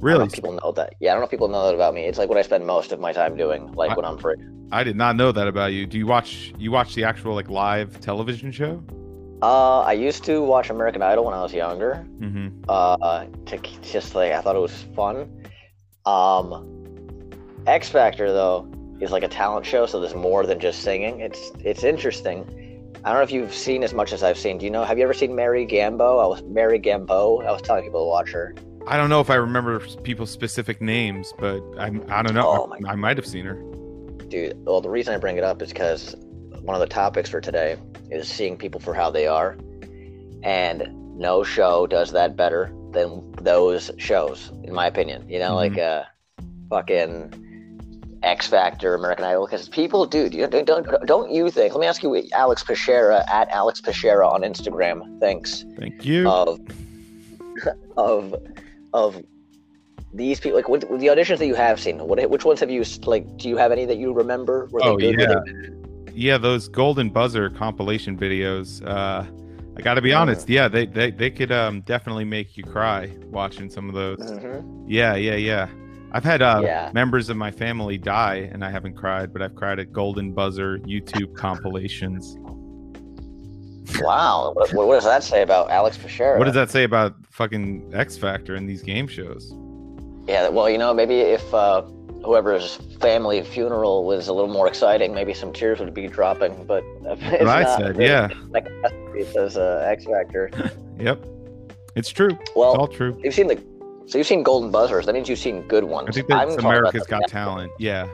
[0.00, 0.28] Really?
[0.28, 0.94] people know that.
[1.00, 2.06] Yeah, I don't know if people know that about me.
[2.06, 4.36] It's like what I spend most of my time doing, like I, when I'm free.
[4.72, 5.86] I did not know that about you.
[5.86, 8.82] Do you watch you watch the actual like live television show?
[9.42, 12.06] Uh, I used to watch American Idol when I was younger.
[12.18, 12.64] Mm-hmm.
[12.68, 15.46] Uh, to just like I thought it was fun.
[16.04, 17.30] Um,
[17.66, 21.20] X Factor though is like a talent show, so there's more than just singing.
[21.20, 22.44] It's it's interesting.
[23.02, 24.58] I don't know if you've seen as much as I've seen.
[24.58, 24.84] Do you know?
[24.84, 26.22] Have you ever seen Mary Gambo?
[26.22, 27.46] I was Mary Gambo.
[27.46, 28.54] I was telling people to watch her.
[28.86, 32.46] I don't know if I remember people's specific names, but I I don't know.
[32.46, 33.54] Oh I, I might have seen her.
[34.28, 36.14] Dude, well, the reason I bring it up is because
[36.62, 37.76] one of the topics for today
[38.10, 39.56] is seeing people for how they are.
[40.42, 45.28] And no show does that better than those shows, in my opinion.
[45.28, 45.74] You know, mm-hmm.
[45.74, 46.04] like uh,
[46.70, 51.74] fucking X Factor, American Idol, because people, dude, you don't, don't don't you think?
[51.74, 55.20] Let me ask you, Alex Pashera at Alex Pashera on Instagram.
[55.20, 55.64] Thanks.
[55.78, 56.28] Thank you.
[56.28, 56.60] Of
[57.96, 58.34] of
[58.92, 59.22] of
[60.12, 62.84] these people, like what, the auditions that you have seen, what which ones have you
[63.04, 63.36] like?
[63.36, 64.68] Do you have any that you remember?
[64.70, 65.42] Were oh yeah
[66.14, 68.86] yeah, those golden buzzer compilation videos.
[68.86, 69.24] Uh,
[69.76, 70.48] I got to be honest.
[70.48, 74.18] Yeah, they, they they could um, definitely make you cry watching some of those.
[74.18, 74.86] Mm-hmm.
[74.88, 75.68] Yeah, yeah, yeah.
[76.12, 76.90] I've had uh, yeah.
[76.92, 80.78] members of my family die, and I haven't cried, but I've cried at golden buzzer
[80.80, 82.36] YouTube compilations.
[84.00, 86.38] Wow, what, what, does that say about Alex Pashera?
[86.38, 89.52] What does that say about fucking X Factor and these game shows?
[90.26, 91.82] Yeah, well, you know, maybe if uh,
[92.24, 96.64] whoever's family funeral was a little more exciting, maybe some tears would be dropping.
[96.64, 98.66] But it's I said, really, yeah, like
[99.32, 100.50] says uh, X Factor.
[100.98, 101.24] yep,
[101.94, 102.38] it's true.
[102.54, 103.18] Well, it's all true.
[103.22, 103.56] You've seen the,
[104.06, 105.06] so you've seen Golden Buzzers.
[105.06, 106.08] That means you've seen good ones.
[106.08, 107.72] I think that's America's Got Talent.
[107.78, 108.08] Yeah.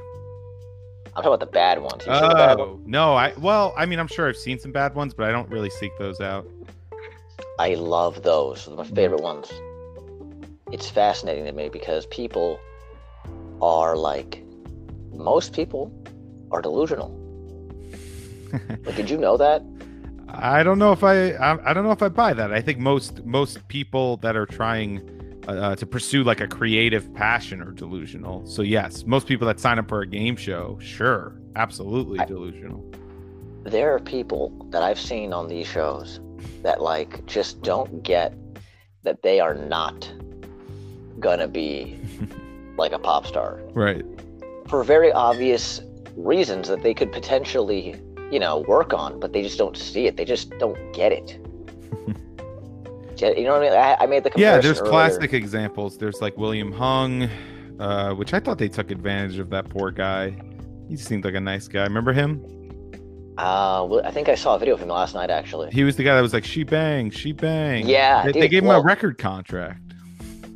[1.17, 2.03] I'm talking about the bad ones.
[2.07, 2.83] Oh bad ones?
[2.87, 5.49] no, I well, I mean, I'm sure I've seen some bad ones, but I don't
[5.49, 6.47] really seek those out.
[7.59, 8.67] I love those.
[8.67, 9.51] They're my favorite ones.
[10.73, 12.61] It's fascinating to me because people
[13.61, 14.43] are like
[15.13, 15.93] most people
[16.51, 17.11] are delusional.
[18.85, 19.63] Like, did you know that?
[20.29, 22.53] I don't know if I, I I don't know if I buy that.
[22.53, 25.01] I think most most people that are trying
[25.49, 28.45] uh, uh, to pursue like a creative passion are delusional.
[28.47, 32.85] So yes, most people that sign up for a game show, sure, absolutely I- delusional.
[33.65, 36.21] There are people that I've seen on these shows
[36.63, 38.33] that like just don't get
[39.03, 40.13] that they are not
[41.19, 41.99] gonna be
[42.79, 44.05] like a pop star Right.
[44.69, 45.81] for very obvious
[46.17, 50.17] reasons that they could potentially, you know, work on, but they just don't see it.
[50.17, 51.39] They just don't get it.
[53.19, 53.73] you know what I mean?
[53.73, 54.91] I, I made the Yeah, there's earlier.
[54.91, 55.97] classic examples.
[55.99, 57.29] There's like William Hung,
[57.79, 60.37] uh, which I thought they took advantage of that poor guy.
[60.89, 61.83] He seemed like a nice guy.
[61.85, 62.45] Remember him?
[63.39, 65.71] Uh, well, I think I saw a video of him last night actually.
[65.71, 68.51] He was the guy that was like, "She bang, she bang." Yeah, They, they dude,
[68.51, 69.81] gave him a record contract.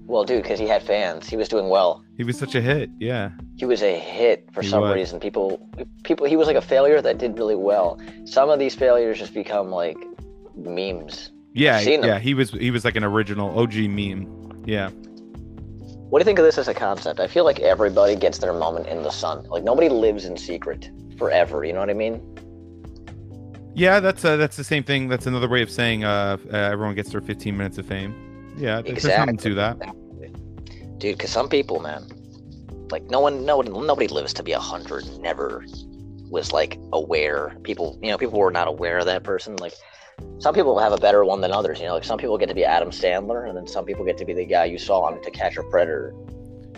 [0.07, 2.03] Well, dude, because he had fans, he was doing well.
[2.21, 2.91] He was such a hit.
[2.99, 3.31] Yeah.
[3.57, 4.95] He was a hit for He some was.
[4.95, 5.21] reason.
[5.21, 5.67] People,
[6.03, 7.99] people, he was like a failure that did really well.
[8.27, 9.97] Some of these failures just become like
[10.55, 11.31] memes.
[11.55, 12.19] Yeah, yeah.
[12.19, 14.65] He was he was like an original OG meme.
[14.67, 14.91] Yeah.
[16.11, 17.21] What do you think of this as a concept?
[17.21, 19.45] I feel like everybody gets their moment in the sun.
[19.45, 21.65] Like nobody lives in secret forever.
[21.65, 22.21] You know what I mean?
[23.75, 25.09] Yeah, that's uh, that's the same thing.
[25.09, 28.13] That's another way of saying uh, uh everyone gets their 15 minutes of fame.
[28.59, 29.79] Yeah, there's something to that.
[31.01, 31.19] Dude.
[31.19, 32.07] Because some people, man,
[32.91, 35.05] like no one, no nobody lives to be a hundred.
[35.19, 35.65] Never
[36.31, 37.57] was like aware.
[37.65, 39.57] People, you know, people were not aware of that person.
[39.57, 39.75] Like
[40.39, 41.81] some people have a better one than others.
[41.81, 44.17] You know, like some people get to be Adam Sandler, and then some people get
[44.19, 46.15] to be the guy you saw on To Catch a Predator.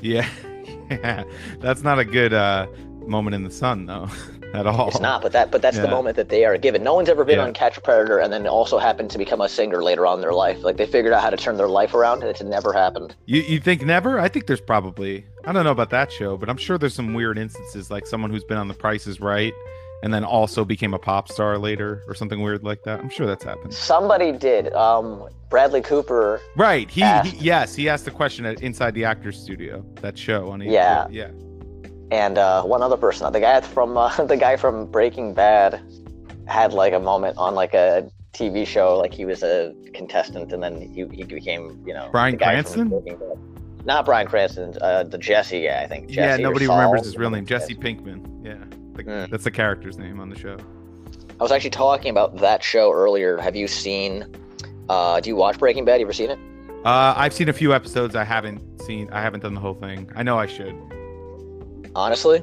[0.01, 0.29] Yeah,
[0.91, 1.25] yeah.
[1.59, 2.67] That's not a good uh
[3.07, 4.09] moment in the sun though,
[4.55, 4.89] at all.
[4.89, 6.83] It's not, but that, but that's the moment that they are given.
[6.83, 7.45] No one's ever been Yeah.
[7.45, 10.21] on Catch a Predator and then also happened to become a singer later on in
[10.21, 10.63] their life.
[10.63, 13.15] Like they figured out how to turn their life around, and it's never happened.
[13.27, 14.19] You you think never?
[14.19, 17.15] I think there's probably I don't know about that show, but I'm sure there's some
[17.15, 19.53] weird instances like someone who's been on The Price is Right
[20.05, 22.99] and then also became a pop star later or something weird like that.
[22.99, 23.73] I'm sure that's happened.
[23.73, 24.73] Somebody did.
[24.73, 26.91] Um, Bradley Cooper Right.
[26.91, 27.33] He, Asked.
[27.35, 31.07] he yes, he asked the question at Inside the Actors Studio, that show on Yeah.
[31.11, 31.29] Yeah.
[32.13, 35.81] And uh, one other person, the guy from uh, the guy from Breaking Bad,
[36.47, 40.63] had like a moment on like a TV show, like he was a contestant, and
[40.63, 42.93] then he, he became, you know, Bryan Cranston?
[43.87, 46.11] Not Bryan Cranston, uh, the Jesse guy, I think.
[46.11, 47.47] Yeah, Jesse or nobody remembers his real name.
[47.47, 48.45] Jesse Pinkman.
[48.45, 48.57] Yeah.
[48.95, 49.31] The- Mm.
[49.31, 50.59] That's the character's name on the show.
[51.41, 53.39] I was actually talking about that show earlier.
[53.39, 54.27] Have you seen?
[54.91, 55.93] Uh, do you watch Breaking Bad?
[55.93, 56.39] Have you ever seen it?
[56.85, 58.15] Uh, I've seen a few episodes.
[58.15, 59.09] I haven't seen.
[59.11, 60.11] I haven't done the whole thing.
[60.15, 60.77] I know I should.
[61.95, 62.39] Honestly,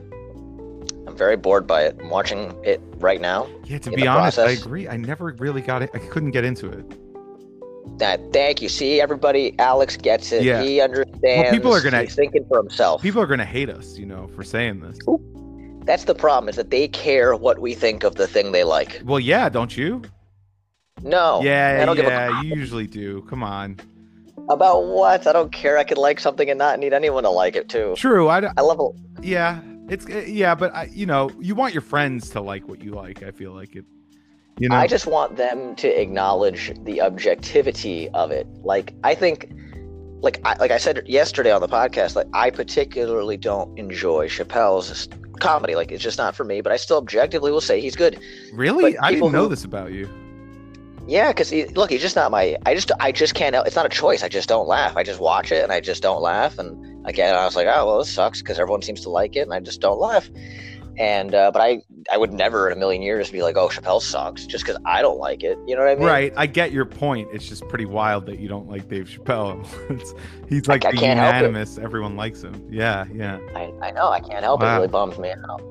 [1.08, 1.98] I'm very bored by it.
[2.00, 3.48] I'm watching it right now.
[3.66, 4.88] Yeah, to be honest, I agree.
[4.88, 5.90] I never really got it.
[5.94, 6.86] I couldn't get into it.
[7.98, 8.70] That thank you.
[8.70, 10.44] See, everybody, Alex gets it.
[10.44, 10.62] Yeah.
[10.62, 11.50] He understands.
[11.52, 13.02] people are gonna- He's thinking for himself.
[13.02, 14.98] People are gonna hate us, you know, for saying this.
[15.86, 16.50] That's the problem.
[16.50, 19.02] Is that they care what we think of the thing they like.
[19.04, 20.04] Well, yeah, don't you?
[21.02, 21.42] No.
[21.42, 23.22] yeah, I don't a yeah, you usually do.
[23.24, 23.78] Come on.
[24.50, 25.28] About what?
[25.28, 25.78] I don't care.
[25.78, 27.94] I could like something and not need anyone to like it too.
[27.98, 28.30] True.
[28.30, 28.42] I.
[28.42, 28.80] d- I love.
[29.22, 32.82] Yeah, it's uh, yeah, but I, you know, you want your friends to like what
[32.82, 33.24] you like.
[33.24, 33.86] I feel like it.
[34.58, 34.76] You know.
[34.76, 38.46] I just want them to acknowledge the objectivity of it.
[38.62, 39.52] Like I think,
[40.22, 45.08] like I, like I said yesterday on the podcast, like I particularly don't enjoy Chappelle's
[45.40, 45.76] comedy.
[45.76, 46.62] Like it's just not for me.
[46.62, 48.20] But I still objectively will say he's good.
[48.54, 50.10] really, I didn't know who- this about you.
[51.08, 52.56] Yeah, because he, look, he's just not my.
[52.68, 53.56] I just I just can't.
[53.66, 54.22] It's not a choice.
[54.22, 54.96] I just don't laugh.
[54.96, 56.60] I just watch it and I just don't laugh.
[56.60, 59.42] And again, I was like, oh well, this sucks because everyone seems to like it
[59.42, 60.30] and I just don't laugh.
[60.98, 64.02] And uh, but I I would never in a million years be like, oh, Chappelle
[64.02, 65.58] sucks just because I don't like it.
[65.66, 66.06] You know what I mean?
[66.06, 67.30] Right, I get your point.
[67.32, 69.66] It's just pretty wild that you don't like Dave Chappelle.
[69.90, 70.14] it's,
[70.50, 71.38] he's like I the can't help it.
[71.38, 71.78] unanimous.
[71.78, 72.68] Everyone likes him.
[72.70, 73.40] Yeah, yeah.
[73.56, 74.66] I, I know I can't help it.
[74.66, 75.62] It really bums me out.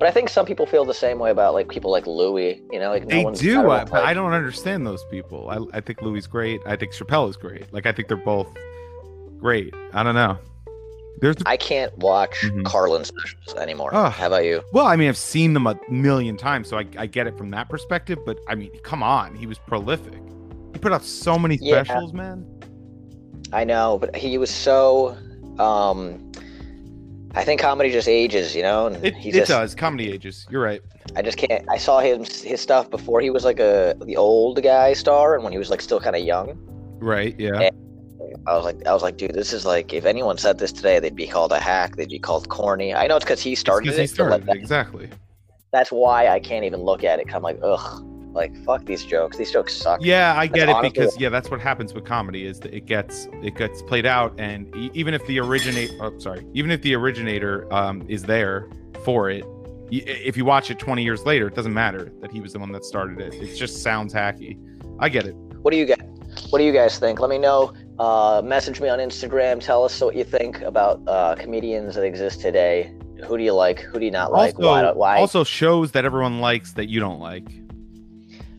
[0.00, 2.60] But I think some people feel the same way about like people like Louis.
[2.72, 5.48] You know, like no They do, uh, but like- I don't understand those people.
[5.48, 6.60] I, I think Louis is great.
[6.66, 7.72] I think Chappelle is great.
[7.72, 8.48] Like I think they're both
[9.38, 9.72] great.
[9.92, 10.38] I don't know.
[11.20, 12.64] There's I can't watch Mhm.
[12.64, 13.90] Carlin specials anymore.
[13.94, 14.12] Ugh.
[14.12, 14.62] How about you?
[14.72, 17.50] well, I mean, I've seen them a million times, so I, I get it from
[17.50, 18.18] that perspective.
[18.26, 20.14] But I mean, come on, he was prolific.
[20.72, 21.82] He put out so many Yeah.
[21.84, 22.44] specials, man.
[23.52, 25.16] I know, but he was so.
[25.58, 26.30] um
[27.34, 29.48] I think comedy just ages, you know, and It, he it just.
[29.48, 29.74] does.
[29.74, 30.46] Comedy ages.
[30.50, 30.82] You're right.
[31.16, 31.64] I just can't.
[31.70, 35.42] I saw him his stuff before he was like a the old guy star, and
[35.42, 36.58] when he was like still kind of young.
[37.00, 37.34] Right.
[37.38, 37.58] Yeah.
[37.60, 37.70] Yeah.
[38.46, 40.98] I was like, I was like, dude, this is like, if anyone said this today,
[40.98, 41.96] they'd be called a hack.
[41.96, 42.92] They'd be called corny.
[42.94, 43.98] I know it's because he started it.
[44.00, 44.48] he started.
[44.48, 45.08] Exactly.
[45.72, 47.26] that's why I can't even look at it.
[47.26, 48.06] 'cause I'm like, ugh.
[48.34, 49.36] Like fuck these jokes.
[49.36, 50.00] These jokes suck.
[50.02, 52.72] Yeah, I get That's it honestly- because yeah, that's what happens with comedy is that
[52.72, 56.70] it gets it gets played out, and e- even if the originate, oh, sorry, even
[56.70, 58.68] if the originator um, is there
[59.04, 59.44] for it,
[59.92, 62.58] y- if you watch it 20 years later, it doesn't matter that he was the
[62.58, 63.34] one that started it.
[63.34, 64.56] It just sounds hacky.
[64.98, 65.34] I get it.
[65.60, 66.00] What do you get?
[66.48, 67.20] What do you guys think?
[67.20, 67.74] Let me know.
[67.98, 69.60] Uh, message me on Instagram.
[69.62, 72.92] Tell us what you think about uh, comedians that exist today.
[73.26, 73.80] Who do you like?
[73.80, 74.56] Who do you not like?
[74.56, 74.92] also, why?
[74.92, 75.18] Why?
[75.18, 77.46] also shows that everyone likes that you don't like.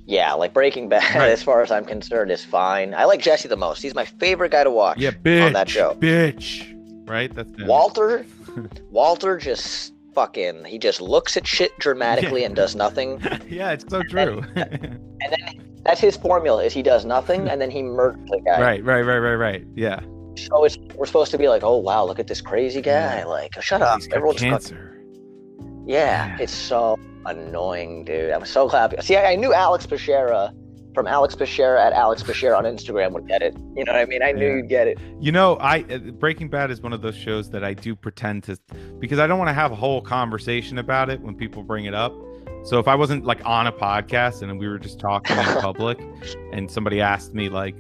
[0.06, 1.04] yeah, like Breaking Bad.
[1.20, 1.30] Right.
[1.30, 2.94] As far as I'm concerned, is fine.
[2.94, 3.82] I like Jesse the most.
[3.82, 4.98] He's my favorite guy to watch.
[4.98, 5.96] Yeah, bitch, on that show.
[5.96, 6.70] bitch.
[7.10, 7.34] Right?
[7.34, 7.68] That's him.
[7.68, 8.26] Walter.
[8.92, 10.64] Walter just fucking.
[10.66, 13.20] He just looks at shit dramatically and does nothing.
[13.50, 14.44] yeah, it's so true.
[14.56, 18.62] And then that's his formula: is he does nothing and then he murders the guy.
[18.62, 19.66] right, right, right, right, right.
[19.76, 20.00] Yeah.
[20.36, 23.20] So it's, we're supposed to be like, oh wow, look at this crazy guy.
[23.20, 23.26] Yeah.
[23.26, 24.02] Like, shut up.
[24.12, 24.90] Everyone's fucking- cancer.
[25.86, 26.38] Yeah, Yeah.
[26.40, 28.32] it's so annoying, dude.
[28.32, 28.98] I'm so happy.
[29.02, 30.52] See, I, I knew Alex Pashera
[30.94, 33.56] from Alex Pashera at Alex Pashera on Instagram would get it.
[33.76, 34.22] You know what I mean?
[34.24, 34.56] I knew Yeah.
[34.58, 35.00] you'd get it.
[35.20, 38.44] You know, I uh, Breaking Bad is one of those shows that I do pretend
[38.46, 38.58] to
[39.00, 41.94] because I don't want to have a whole conversation about it when people bring it
[41.94, 42.14] up.
[42.64, 46.00] So if I wasn't like on a podcast and we were just talking in public
[46.52, 47.76] and somebody asked me like,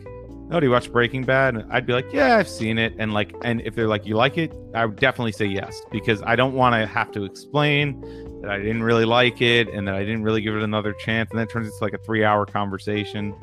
[0.52, 3.14] "Oh, do you watch Breaking Bad?" And I'd be like, "Yeah, I've seen it." And
[3.14, 6.36] like and if they're like, "You like it?" I would definitely say yes because I
[6.36, 8.02] don't want to have to explain
[8.42, 11.30] that I didn't really like it and that I didn't really give it another chance
[11.32, 13.34] and then it turns into like a 3-hour conversation.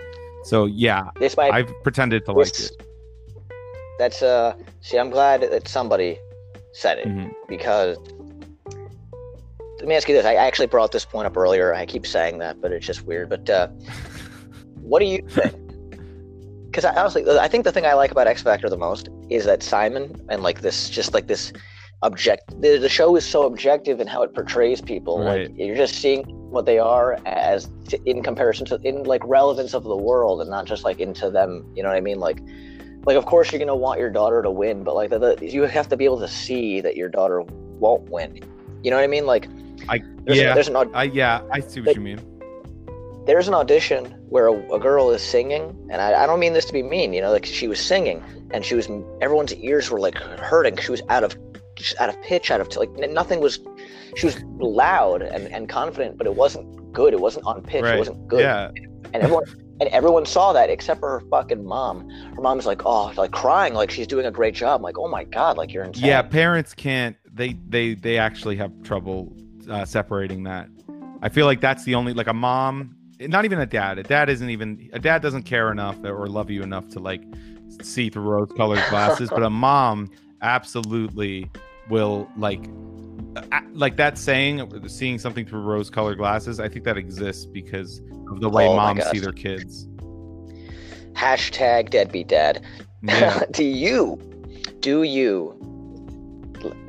[0.44, 1.53] So, yeah, This might.
[1.55, 2.72] I've pretended to like it.
[3.98, 4.55] That's uh.
[4.83, 6.18] See, I'm glad that somebody
[6.72, 7.31] said it Mhm.
[7.48, 7.96] because.
[9.81, 10.27] Let me ask you this.
[10.27, 11.75] I actually brought this point up earlier.
[11.75, 13.31] I keep saying that, but it's just weird.
[13.31, 13.69] But uh,
[14.83, 15.55] what do you think?
[16.71, 19.45] Because I honestly, I think the thing I like about X Factor the most is
[19.45, 21.53] that Simon and like this, just like this
[22.03, 22.61] object.
[22.61, 25.19] The, the show is so objective in how it portrays people.
[25.19, 25.55] Like Right.
[25.57, 29.83] you're just seeing what they are as t- in comparison to in like relevance of
[29.83, 31.69] the world, and not just like into them.
[31.75, 32.21] You know what I mean?
[32.21, 32.40] Like,
[33.05, 35.62] like of course you're gonna want your daughter to win, but like the, the, you
[35.64, 37.43] have to be able to see that your daughter
[37.81, 38.38] won't win.
[38.85, 39.27] You know what I mean?
[39.27, 39.49] Like,
[39.88, 40.55] I- there's, yeah.
[40.55, 42.21] there's an aud- I yeah, I see what Like- you mean.
[43.27, 46.64] there's an audition where a, a girl is singing, and I, I don't mean this
[46.66, 48.88] to be mean, you know, like she was singing, and she was
[49.21, 50.77] everyone's ears were like hurting.
[50.79, 51.37] She was out of
[51.77, 53.59] just out of pitch, out of like nothing was.
[54.16, 57.12] She was loud and, and confident, but it wasn't good.
[57.14, 57.85] It wasn't on pitch.
[57.85, 57.95] Right.
[57.95, 58.40] It wasn't good.
[58.40, 58.71] Yeah,
[59.14, 59.45] And everyone
[59.81, 62.11] and everyone saw that except for her fucking mom.
[62.35, 64.81] Her mom's like, oh, like crying, like she's doing a great job.
[64.81, 66.07] I'm like, oh my god, like you're insane.
[66.07, 66.23] yeah.
[66.23, 67.16] Parents can't.
[67.33, 69.33] They they they actually have trouble
[69.70, 70.68] uh, separating that.
[71.22, 73.98] I feel like that's the only like a mom, not even a dad.
[73.98, 77.22] A dad isn't even a dad doesn't care enough or love you enough to like
[77.83, 79.28] see through rose-colored glasses.
[79.30, 80.11] but a mom
[80.42, 81.50] absolutely
[81.88, 82.64] will like
[83.72, 86.59] like that saying seeing something through rose-colored glasses.
[86.59, 89.87] I think that exists because of the way Oh moms see their kids.
[91.12, 92.64] Hashtag deadbeat dad.
[93.02, 93.44] Yeah.
[93.50, 94.18] do you
[94.80, 95.56] do you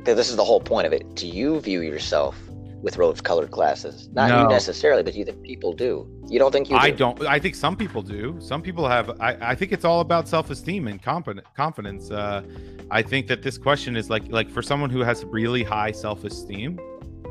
[0.04, 2.38] this is the whole point of it do you view yourself
[2.82, 4.42] with rose colored glasses not No.
[4.42, 7.20] you necessarily but you think people do you don't think you do I don't.
[7.26, 8.36] I think some people do.
[8.40, 9.10] Some people have.
[9.20, 11.46] I, I think it's all about self-esteem and confidence.
[11.54, 12.10] Confidence.
[12.10, 12.42] Uh,
[12.90, 16.78] I think that this question is like like for someone who has really high self-esteem,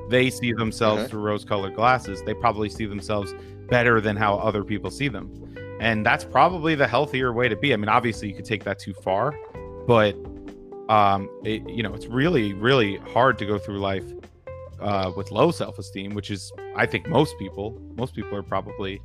[0.10, 1.10] they see themselves Mhm.
[1.10, 2.22] through rose-colored glasses.
[2.24, 3.34] They probably see themselves
[3.70, 5.28] better than how other people see them,
[5.80, 7.74] and that's probably the healthier way to be.
[7.74, 9.34] I mean, obviously, you could take that too far,
[9.88, 10.16] but
[10.90, 14.04] um, it, you know, it's really really hard to go through life
[14.82, 17.80] uh, with low self-esteem, which is I think most people.
[17.96, 19.02] Most people are probably,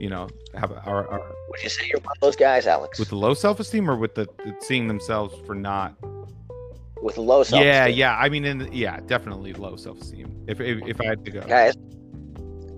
[0.00, 1.20] you know, have are, are
[1.50, 4.14] would you say you're one of those guys alex with the low self-esteem or with
[4.14, 5.94] the, the seeing themselves for not.
[7.02, 8.16] with low self Yeah, yeah.
[8.16, 10.44] I mean, in, yeah, definitely low self-esteem.
[10.48, 11.74] If, if if I had to go, guys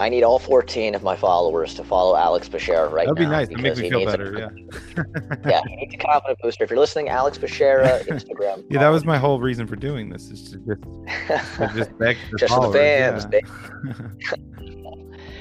[0.00, 3.14] i need all 14 of my followers to follow alex Bashara right now.
[3.14, 3.48] that'd be nice.
[3.48, 4.52] That'd make because me feel needs a- better.
[4.96, 5.02] Yeah.
[5.46, 9.04] yeah he needs a confident booster if you're listening alex Bashara instagram Yeah, that was
[9.04, 10.30] my whole reason for doing this.
[10.30, 13.40] Is to just, to just beg for Just the fans, yeah.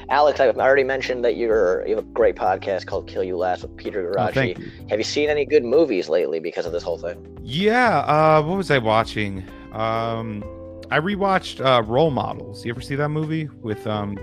[0.10, 3.62] alex i've already mentioned that you're you have a great podcast called kill you last
[3.64, 4.72] with peter Oh, thank you.
[4.90, 7.38] Have you seen any good movies lately because of this whole thing?
[7.42, 8.00] Yeah.
[8.00, 9.44] Uh, what was I watching?
[9.72, 10.44] Um,
[10.92, 12.64] I rewatched uh, Role Models.
[12.66, 14.18] You ever see that movie with um?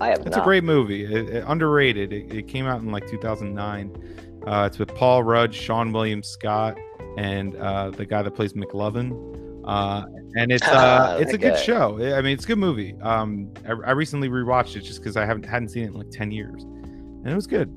[0.00, 0.40] I have It's not.
[0.40, 1.04] a great movie.
[1.04, 2.12] It, it- underrated.
[2.12, 4.42] It, it came out in like 2009.
[4.46, 6.76] Uh, it's with Paul Rudd, Seann William Scott,
[7.16, 9.34] and uh, the guy that plays McLovin.
[9.66, 10.04] Uh,
[10.36, 11.96] and it's uh, Ah, it's a good show.
[12.14, 12.94] I mean, it's a good movie.
[13.02, 16.10] Um, I, I recently rewatched it just because I haven't hadn't seen it in like
[16.10, 17.68] 10 years, and it was good.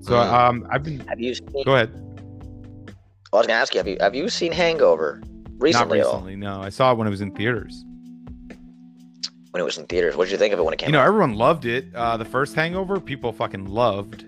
[0.00, 0.32] So Mm.
[0.32, 1.00] um, I've been.
[1.06, 1.48] Have you seen?
[1.64, 1.90] Go ahead.
[3.32, 3.78] I was gonna ask you.
[3.78, 5.22] Have you have you seen Hangover
[5.58, 5.98] recently?
[5.98, 6.36] Not recently.
[6.36, 7.84] No, I saw it when it was in theaters.
[9.58, 10.14] When it was in theaters.
[10.14, 11.08] What did you think of it when it came You know, out?
[11.08, 11.86] everyone loved it.
[11.92, 14.24] Uh, the first Hangover, people fucking loved.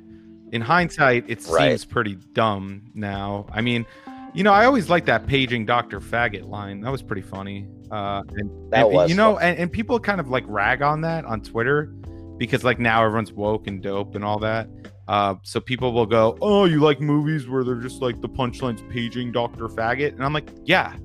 [0.51, 1.69] In hindsight, it Right.
[1.69, 3.47] seems pretty dumb now.
[3.53, 3.87] I mean,
[4.35, 6.01] you know, I always liked that paging Dr.
[6.01, 6.81] Faggot line.
[6.81, 7.69] That was pretty funny.
[7.93, 11.03] Uh, and, That and, was you know, and, and people kind of like rag on
[11.03, 11.93] that on Twitter
[12.37, 14.69] because like now everyone's woke and dope and all that.
[15.07, 18.83] Uh, so people will go, "Oh, you like movies where they're just like the punchlines
[18.91, 19.69] paging Dr.
[19.69, 20.97] Faggot," and I'm like, "Yeah,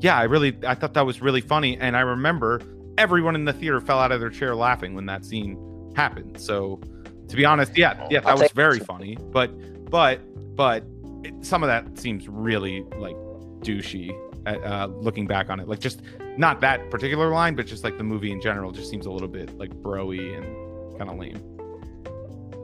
[0.00, 2.62] yeah, I really, I thought that was really funny." And I remember
[2.98, 5.56] everyone in the theater fell out of their chair laughing when that scene
[5.96, 6.38] happened.
[6.40, 6.80] So,
[7.28, 9.16] to be honest, yeah, yeah, that was very funny.
[9.30, 9.50] But,
[9.90, 10.20] but,
[10.56, 10.84] but
[11.24, 13.16] it, some of that seems really like
[13.60, 14.16] douchey.
[14.46, 16.00] At, uh, looking back on it, like just
[16.38, 19.28] not that particular line, but just like the movie in general, just seems a little
[19.28, 21.42] bit like broy and kind of lame.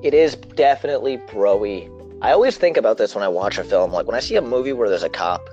[0.03, 1.91] It is definitely broy.
[2.23, 3.93] I always think about this when I watch a film.
[3.93, 5.51] Like when I see a movie where there's a cop,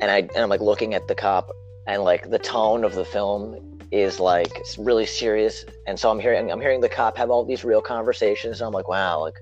[0.00, 1.50] and I and I'm like looking at the cop,
[1.86, 6.50] and like the tone of the film is like really serious, and so I'm hearing
[6.52, 9.34] I'm hearing the cop have all these real conversations, and I'm like, wow, like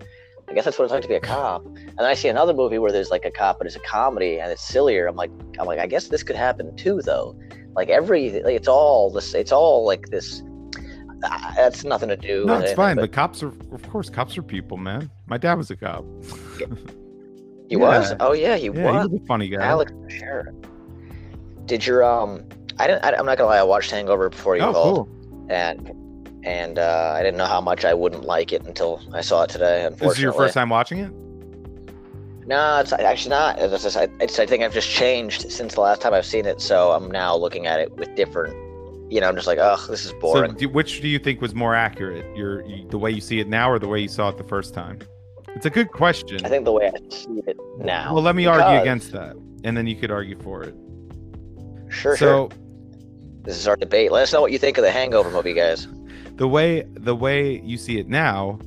[0.49, 1.65] I guess that's what it's like to be a cop.
[1.67, 4.39] And then I see another movie where there's like a cop, but it's a comedy
[4.39, 5.07] and it's sillier.
[5.09, 7.37] I'm like, I'm like, I guess this could happen too, though.
[7.75, 10.43] Like every, like it's all this, it's all like this.
[11.25, 12.45] Uh, that's nothing to do.
[12.45, 12.95] No, it's anything, fine.
[12.97, 15.11] but But cops are, of course, cops are people, man.
[15.27, 16.05] My dad was a cop.
[17.69, 18.15] he was.
[18.21, 19.07] Oh yeah, he Yeah, was.
[19.07, 19.65] he was a funny guy.
[19.65, 20.55] Alex Sure.
[21.65, 22.49] Did your um?
[22.79, 23.05] I didn't.
[23.05, 23.59] I, I'm not gonna lie.
[23.59, 25.47] I watched Hangover before you oh, called, cool.
[25.51, 25.91] and
[26.47, 29.51] and uh, I didn't know how much I wouldn't like it until I saw it
[29.51, 29.85] today.
[29.85, 31.13] Unfortunately, This is your first time watching it?
[32.47, 33.59] No, it's actually not.
[33.59, 36.47] It's just, I, it's, I think I've just changed since the last time I've seen
[36.47, 38.55] it, so I'm now looking at it with different.
[39.13, 40.53] You know, I'm just like, oh, this is boring.
[40.53, 42.25] So, do, which do you think was more accurate?
[42.37, 44.45] Your you, the way you see it now, or the way you saw it the
[44.45, 45.01] first time?
[45.49, 46.45] It's a good question.
[46.45, 48.15] I think the way I see it now.
[48.15, 50.75] well, let me argue against that, and then you could argue for it.
[51.89, 52.49] Sure, sure.
[53.47, 54.11] This is our debate.
[54.13, 55.87] Let us know what you think of the Hangover movie, guys.
[56.37, 58.59] the way the way you see it now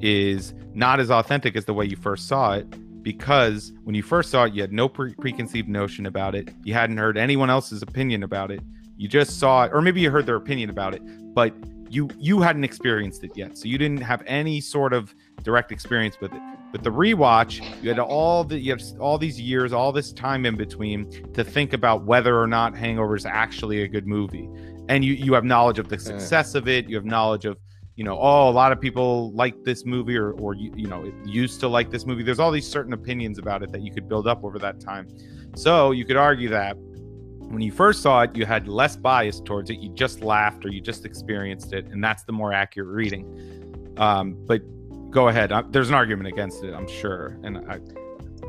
[0.00, 4.30] is not as authentic as the way you first saw it because when you first
[4.30, 7.82] saw it you had no pre- preconceived notion about it you hadn't heard anyone else's
[7.82, 8.60] opinion about it
[8.96, 11.02] you just saw it or maybe you heard their opinion about it
[11.34, 11.52] but
[11.90, 16.18] you you hadn't experienced it yet so you didn't have any sort of direct experience
[16.20, 16.40] with it
[16.72, 20.46] but the rewatch you had all the you have all these years all this time
[20.46, 24.48] in between to think about whether or not hangover is actually a good movie.
[24.88, 26.88] And you you have knowledge of the success of it.
[26.88, 27.58] You have knowledge of
[27.96, 31.12] you know oh a lot of people like this movie or or you, you know
[31.24, 32.22] used to like this movie.
[32.22, 35.08] There's all these certain opinions about it that you could build up over that time.
[35.56, 39.70] So you could argue that when you first saw it you had less bias towards
[39.70, 39.80] it.
[39.80, 41.86] You just laughed or you just experienced it.
[41.86, 43.94] And that's the more accurate reading.
[43.96, 44.62] Um but
[45.10, 47.78] go ahead I, there's an argument against it i'm sure and i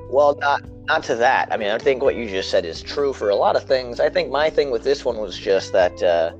[0.09, 1.51] Well, not not to that.
[1.53, 3.99] I mean, I think what you just said is true for a lot of things.
[3.99, 6.33] I think my thing with this one was just that uh,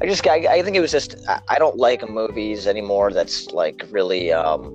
[0.00, 3.12] I just I, I think it was just I, I don't like movies anymore.
[3.12, 4.72] That's like really um,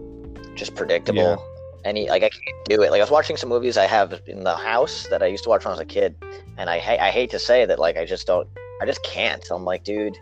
[0.56, 1.22] just predictable.
[1.22, 1.90] Yeah.
[1.90, 2.92] Any like I can't do it.
[2.92, 5.50] Like I was watching some movies I have in the house that I used to
[5.50, 6.16] watch when I was a kid,
[6.58, 8.48] and I ha- I hate to say that like I just don't
[8.82, 9.46] I just can't.
[9.52, 10.18] I'm like, dude,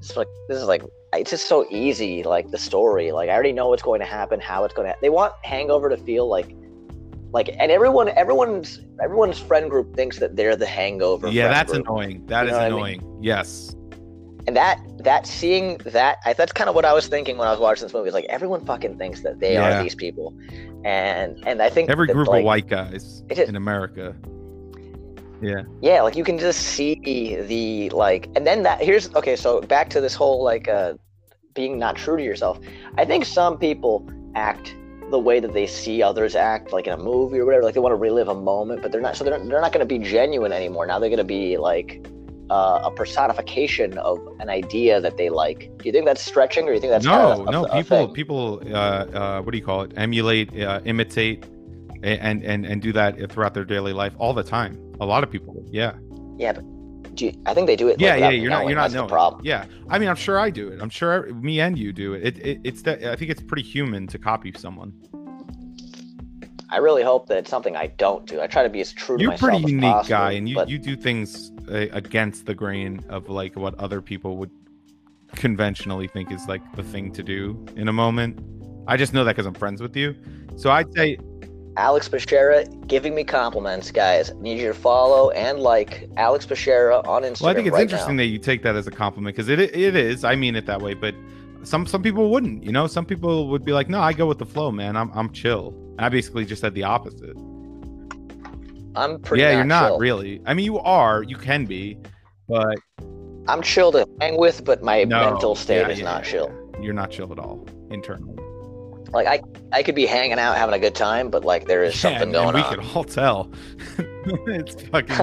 [0.00, 0.82] it's like this is like
[1.14, 2.22] it's just so easy.
[2.22, 4.96] Like the story, like I already know what's going to happen, how it's going to.
[5.02, 6.54] They want Hangover to feel like
[7.32, 11.86] like and everyone everyone's everyone's friend group thinks that they're the hangover yeah that's group.
[11.86, 12.74] annoying That You is what I mean?
[12.78, 13.76] annoying yes
[14.48, 17.52] and that that seeing that I, that's kind of what i was thinking when i
[17.52, 19.78] was watching this movie It's like everyone fucking thinks that they Yeah.
[19.78, 20.34] are these people
[20.84, 24.16] and and i think every that, group like, of white guys is- in america
[25.42, 25.62] yeah.
[25.80, 29.88] Yeah like you can just see the like and then that here's okay so back
[29.90, 30.94] to this whole like uh
[31.54, 32.60] being not true to yourself.
[32.96, 34.74] I think some people act
[35.10, 37.80] the way that they see others act like in a movie or whatever like they
[37.80, 39.98] want to relive a moment but they're not so they're, they're not going to be
[39.98, 40.86] genuine anymore.
[40.86, 42.06] Now they're going to be like
[42.50, 45.70] uh, a personification of an idea that they like.
[45.78, 47.76] Do you think that's stretching or do you think that's no kinda a- no a
[47.76, 48.14] people thing?
[48.14, 49.92] people uh uh what do you call it?
[49.96, 51.48] Emulate uh, imitate a-
[52.02, 54.78] and and and do that throughout their daily life all the time.
[55.00, 55.92] A lot of people yeah.
[56.38, 56.64] Yeah but
[57.14, 59.06] do you, i think they do it like, yeah yeah you're not you're not the
[59.06, 59.42] problem.
[59.44, 59.66] Yeah.
[59.88, 60.80] I mean i'm sure i do it.
[60.80, 63.62] I'm sure me and you do it, it, it it's that i think it's pretty
[63.62, 64.92] human to copy someone.
[66.72, 68.40] I really hope that it's something i don't do.
[68.40, 70.54] I try to be as true you're a myself pretty unique possible, guy and you
[70.54, 74.50] but- you do things uh, against the grain of like what other people would
[75.34, 78.40] conventionally think is like the thing to do in a moment.
[78.88, 80.14] I just know that because i'm friends with you.
[80.56, 81.18] So i'd say
[81.80, 84.34] Alex Bashera giving me compliments, guys.
[84.34, 87.40] Need you to follow and like Alex Bashera on Instagram.
[87.40, 88.22] Well, I think it's right interesting now.
[88.22, 90.22] that you take that as a compliment because it it is.
[90.22, 91.14] I mean it that way, but
[91.62, 92.62] some some people wouldn't.
[92.62, 94.94] You know, some people would be like, "No, I go with the flow, man.
[94.94, 97.36] I'm I'm chill." And I basically just said the opposite.
[98.94, 99.42] I'm pretty.
[99.42, 99.98] yeah, you're not chill.
[100.00, 100.42] really.
[100.46, 101.22] I mean, you are.
[101.22, 101.96] You can be,
[102.46, 102.76] but
[103.48, 106.30] I'm chill to hang with, but my No, mental state yeah, is yeah, not yeah,
[106.30, 106.72] chill.
[106.80, 108.36] You're not chill at all internally.
[109.12, 109.40] Like I,
[109.72, 112.32] I could be hanging out having a good time, but like there is Yeah, something
[112.32, 112.74] going we on.
[112.76, 113.50] could all tell.
[113.98, 115.16] it's fucking.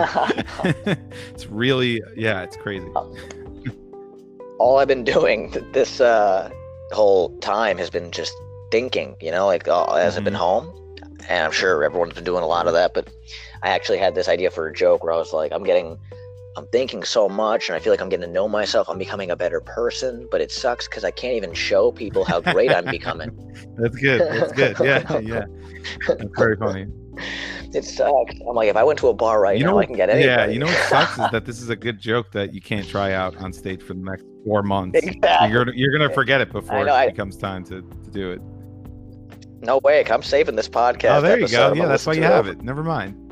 [1.33, 2.41] it's really yeah.
[2.43, 2.87] It's crazy.
[4.59, 6.49] All I've been doing this uh,
[6.91, 8.33] whole time has been just
[8.71, 9.15] thinking.
[9.21, 10.37] You know, like uh, as I've been Mhm.
[10.37, 10.95] home,
[11.29, 12.93] and I'm sure everyone's been doing a lot of that.
[12.93, 13.07] But
[13.63, 15.97] I actually had this idea for a joke where I was like, I'm getting.
[16.57, 18.89] I'm thinking so much, and I feel like I'm getting to know myself.
[18.89, 22.41] I'm becoming a better person, but it sucks because I can't even show people how
[22.41, 23.29] great I'm becoming.
[23.77, 24.21] That's good.
[24.21, 24.75] That's good.
[24.79, 25.45] Yeah, yeah.
[26.07, 26.87] That's very funny.
[27.75, 28.33] It sucks.
[28.41, 30.09] I'm like, if I went to a bar right you now, know, I can get
[30.09, 30.25] anybody.
[30.27, 30.47] yeah.
[30.47, 33.13] You know what sucks is that this is a good joke that you can't try
[33.13, 34.97] out on stage for the next four months.
[34.97, 35.51] exactly.
[35.51, 38.41] You're you're gonna forget it before know, it becomes time to, to do it.
[39.61, 40.03] No way.
[40.05, 41.17] I'm saving this podcast.
[41.17, 41.73] oh, there you go.
[41.73, 42.63] Yeah, that's why you to have it.
[42.63, 43.26] Never mind.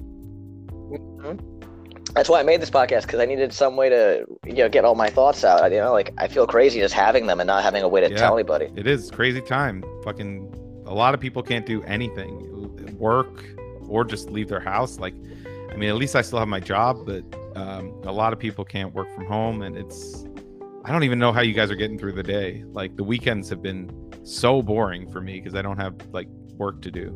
[2.15, 4.85] That's why I made this podcast because I needed some way to, you know, get
[4.85, 5.69] all my thoughts out.
[5.71, 8.09] You know, like I feel crazy just having them and not having a way to
[8.09, 8.15] Yeah.
[8.17, 8.69] tell anybody.
[8.75, 9.83] It is crazy time.
[10.03, 13.43] Fucking, a lot of people can't do anything, work
[13.89, 14.97] or just leave their house.
[14.97, 15.13] Like,
[15.71, 17.23] I mean, at least I still have my job, but
[17.57, 20.23] um, a lot of people can't work from home, and it's.
[20.85, 22.63] I don't even know how you guys are getting through the day.
[22.71, 23.89] Like the weekends have been
[24.23, 27.11] so boring for me because I don't have like work to do.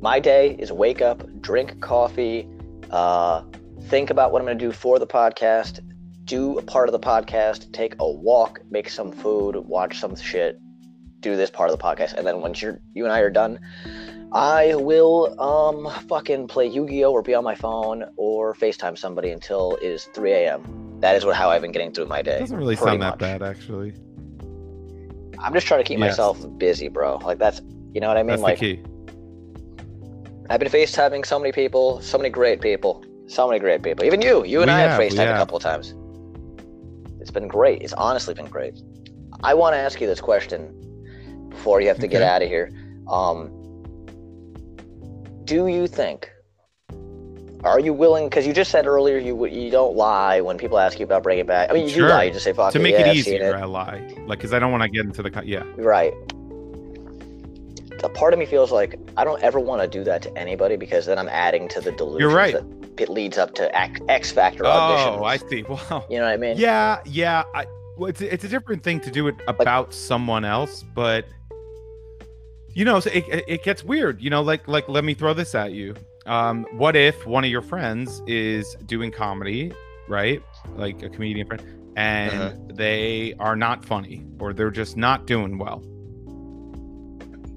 [0.00, 2.48] My day is wake up, drink coffee,
[2.90, 3.42] uh,
[3.88, 5.80] think about what I'm going to do for the podcast,
[6.24, 10.58] do a part of the podcast, take a walk, make some food, watch some shit,
[11.20, 13.58] do this part of the podcast, and then once you're you and I are done,
[14.32, 19.76] I will um fucking play Yu-Gi-Oh or be on my phone or FaceTime somebody until
[19.76, 20.98] it is 3 a.m.
[21.00, 22.36] That is what how I've been getting through my day.
[22.36, 23.94] It doesn't really sound that bad, actually.
[25.38, 26.10] I'm just trying to keep Yes.
[26.10, 27.16] myself busy, bro.
[27.18, 27.60] Like that's
[27.92, 28.40] you know what I mean.
[28.40, 28.80] That's like.
[30.48, 34.04] I've been FaceTiming so many people, so many great people, so many great people.
[34.04, 35.94] Even you, you and We I have, have we FaceTimed a couple of times.
[37.20, 37.82] It's been great.
[37.82, 38.78] It's honestly been great.
[39.42, 42.70] I want to ask you this question before you have to get out of here.
[43.10, 43.50] Um,
[45.44, 46.30] do you think?
[47.64, 48.28] Are you willing?
[48.28, 51.44] Because you just said earlier you you don't lie when people ask you about bringing
[51.44, 51.68] it back.
[51.70, 52.08] I mean, you Sure.
[52.08, 52.24] do lie.
[52.24, 54.14] You just say fuck To it, make yeah, it easier, I lie.
[54.26, 55.42] Like, because I don't want to get into the.
[55.44, 55.64] Yeah.
[55.76, 56.12] Right.
[58.04, 60.76] A part of me feels like I don't ever want to do that to anybody
[60.76, 62.52] because then I'm adding to the delusion You're right.
[62.54, 62.64] that
[63.02, 65.20] it leads up to X, X Factor audition.
[65.20, 65.24] Oh.
[65.24, 65.62] I see.
[65.68, 66.04] Wow.
[66.10, 66.56] You know what I mean?
[66.58, 67.44] Yeah, yeah.
[67.54, 67.66] I,
[67.98, 71.24] well, it's it's a different thing to do it about someone else, but
[72.74, 74.20] you know, so it it it gets weird.
[74.20, 75.94] You know, like like let me throw this at you.
[76.26, 79.72] Um, what if one of your friends is doing comedy,
[80.08, 80.42] right?
[80.76, 81.62] Like a comedian friend,
[81.96, 82.52] and Uh-huh.
[82.74, 85.82] they are not funny or they're just not doing well.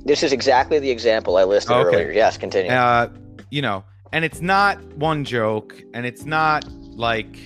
[0.06, 1.96] This is exactly the example I listed Okay.
[1.98, 2.12] earlier.
[2.12, 2.72] Yes, continue.
[2.72, 3.10] Uh,
[3.52, 3.84] you know,
[4.14, 7.38] and it's not one joke, and it's not like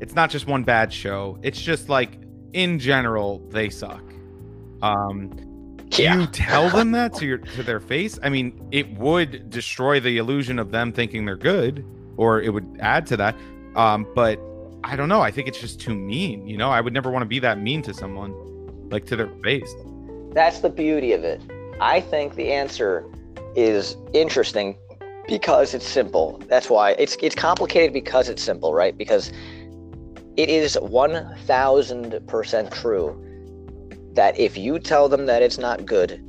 [0.00, 1.38] it's not just one bad show.
[1.42, 2.18] It's just like
[2.52, 4.02] in general they suck.
[4.82, 5.30] Um,
[5.92, 6.18] yeah.
[6.18, 8.18] you tell them that to your to their face?
[8.22, 11.84] I mean, it would destroy the illusion of them thinking they're good,
[12.16, 13.36] or it would add to that.
[13.76, 14.38] Um, but
[14.82, 15.20] I don't know.
[15.20, 16.46] I think it's just too mean.
[16.46, 18.34] You know, I would never want to be that mean to someone,
[18.90, 19.72] like to their face.
[20.34, 21.40] That's the beauty of it.
[21.80, 23.04] I think the answer
[23.54, 24.76] is interesting
[25.28, 26.42] because it's simple.
[26.48, 28.96] That's why it's it's complicated because it's simple, right?
[28.98, 29.32] Because
[30.36, 33.20] it is one thousand percent true
[34.14, 36.20] that if you tell them that it's not good,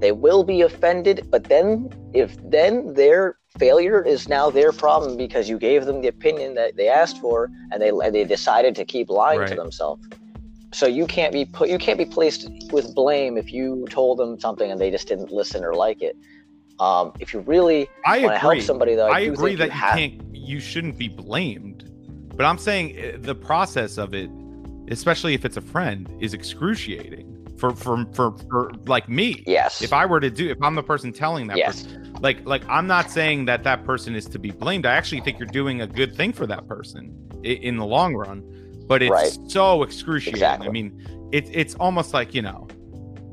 [0.00, 1.26] they will be offended.
[1.30, 6.08] But then, if then their failure is now their problem because you gave them the
[6.08, 10.06] opinion that they asked for, and they and they decided to keep lying to themselves.
[10.72, 11.68] So you can't be put.
[11.68, 15.30] You can't be placed with blame if you told them something and they just didn't
[15.30, 16.16] listen or like it.
[16.80, 18.62] Um, if you really I want to help agree.
[18.62, 19.96] somebody, though, I, I agree that you have.
[19.96, 21.88] can't, you shouldn't be blamed.
[22.34, 24.30] But I'm saying uh, the process of it,
[24.88, 29.44] especially if it's a friend, is excruciating for for for, for like me.
[29.46, 29.82] Yes.
[29.82, 31.82] If I were to do, if I'm the person telling that yes.
[31.82, 34.86] person, like like I'm not saying that that person is to be blamed.
[34.86, 37.14] I actually think you're doing a good thing for that person
[37.44, 38.42] i- in the long run.
[38.86, 39.38] But it's Right.
[39.50, 40.34] so excruciating.
[40.34, 40.68] Exactly.
[40.68, 42.66] I mean, it's it's almost like you know.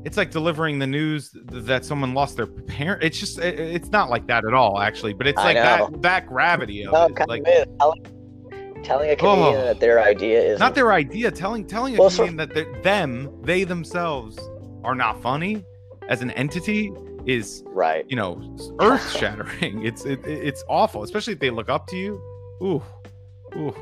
[0.02, 3.02] It's like delivering the news that someone lost their parent.
[3.04, 5.12] It's just, it- it's not like that at all, actually.
[5.12, 5.62] But it's I like know.
[5.90, 7.28] that that gravity of No, it.
[7.28, 7.44] Like.
[7.44, 9.64] Telling, telling a comedian Oh.
[9.66, 11.30] that their idea is not their idea.
[11.30, 14.38] Telling telling a Well, so- comedian that them, they themselves,
[14.84, 15.62] are not funny
[16.08, 16.90] as an entity
[17.26, 18.06] is, right.
[18.08, 18.40] you know,
[18.80, 19.84] earth shattering.
[19.84, 22.14] it's it, it- it's awful, especially if they look up to you.
[22.62, 22.82] Ooh,
[23.54, 23.74] ooh.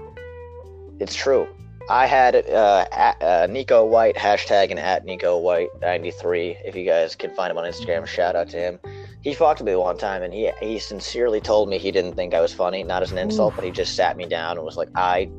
[1.00, 1.48] It's true.
[1.90, 6.56] I had uh, at, uh, Nico White hashtag and at Nico White ninety three.
[6.64, 8.78] If you guys can find him on Instagram, shout out to him.
[9.22, 12.40] He fucked me one time, and he he sincerely told me he didn't think I
[12.40, 14.90] was funny, not as an insult, but he just sat me down and was like,
[14.94, 15.30] "I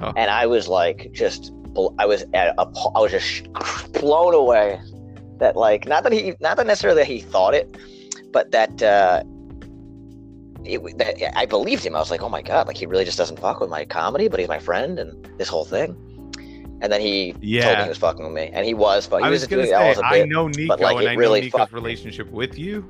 [0.00, 0.12] Oh.
[0.16, 1.52] and I was like, just,
[1.98, 3.46] I was at a, I was just
[3.92, 4.80] blown away
[5.38, 7.76] that like, not that he, not that necessarily that he thought it,
[8.32, 8.82] but that.
[8.82, 9.22] uh
[10.64, 11.94] it, that I believed him.
[11.94, 14.28] I was like, "Oh my god!" Like he really just doesn't fuck with my comedy,
[14.28, 15.96] but he's my friend, and this whole thing.
[16.80, 17.64] And then he yeah.
[17.64, 19.06] told me he was fucking with me, and he was.
[19.06, 20.28] But he I was, was gonna doing say was a I bit.
[20.28, 22.88] know Nico like, and I really know Nico's relationship with you,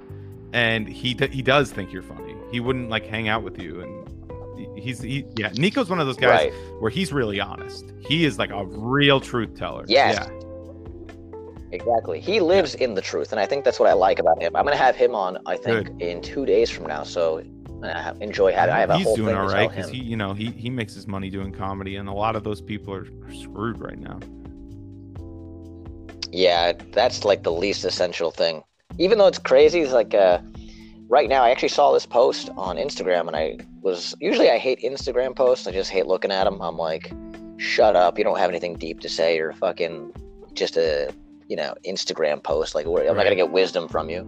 [0.53, 2.35] and he d- he does think you're funny.
[2.51, 5.51] He wouldn't like hang out with you, and he's he, yeah.
[5.57, 6.53] Nico's one of those guys right.
[6.81, 7.93] where he's really honest.
[8.01, 9.85] He is like a real truth teller.
[9.89, 10.17] Yes.
[10.19, 10.39] Yeah.
[11.73, 12.21] Exactly.
[12.21, 14.55] He lives in the truth, and I think that's what I like about him.
[14.55, 15.39] I'm gonna have him on.
[15.47, 17.03] I think in two days from now.
[17.03, 17.43] So
[17.85, 18.75] I enjoy having.
[18.75, 20.71] I have a he's whole doing thing all right because he, you know, he he
[20.71, 23.99] makes his money doing comedy, and a lot of those people are, are screwed right
[23.99, 24.19] now.
[26.31, 28.63] Yeah, that's like the least essential thing.
[28.99, 30.39] Even though it's crazy, it's like uh,
[31.09, 31.43] right now.
[31.43, 35.67] I actually saw this post on Instagram, and I was usually I hate Instagram posts.
[35.67, 36.61] I just hate looking at them.
[36.61, 37.13] I'm like,
[37.59, 38.19] shut up!
[38.19, 39.37] You don't have anything deep to say.
[39.37, 40.13] You're fucking
[40.55, 41.13] just a
[41.49, 42.75] you know Instagram post.
[42.75, 44.23] Like I'm not gonna get wisdom from you.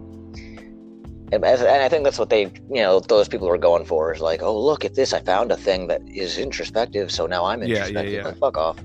[1.43, 4.41] And, I think that's what they, you know, those people are going for is like,
[4.41, 5.13] oh, look at this.
[5.13, 8.13] I found a thing that is introspective, so now I'm Yeah, yeah, introspective.
[8.13, 8.23] yeah.
[8.25, 8.77] Like, fuck off.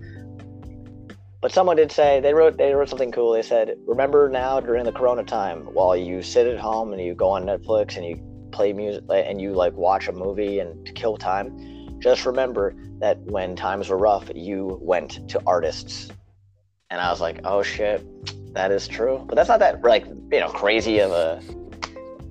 [1.42, 3.32] But someone did say they wrote they wrote something cool.
[3.32, 7.14] They said, "Remember now during the Corona time, while you sit at home and you
[7.14, 8.20] go on Netflix and you
[8.52, 13.18] play music and you like watch a movie and to kill time, just remember that
[13.20, 16.10] when times were rough, you went to artists."
[16.90, 18.04] And I was like, "Oh shit,
[18.52, 21.40] that is true." But that's not that like you know crazy of a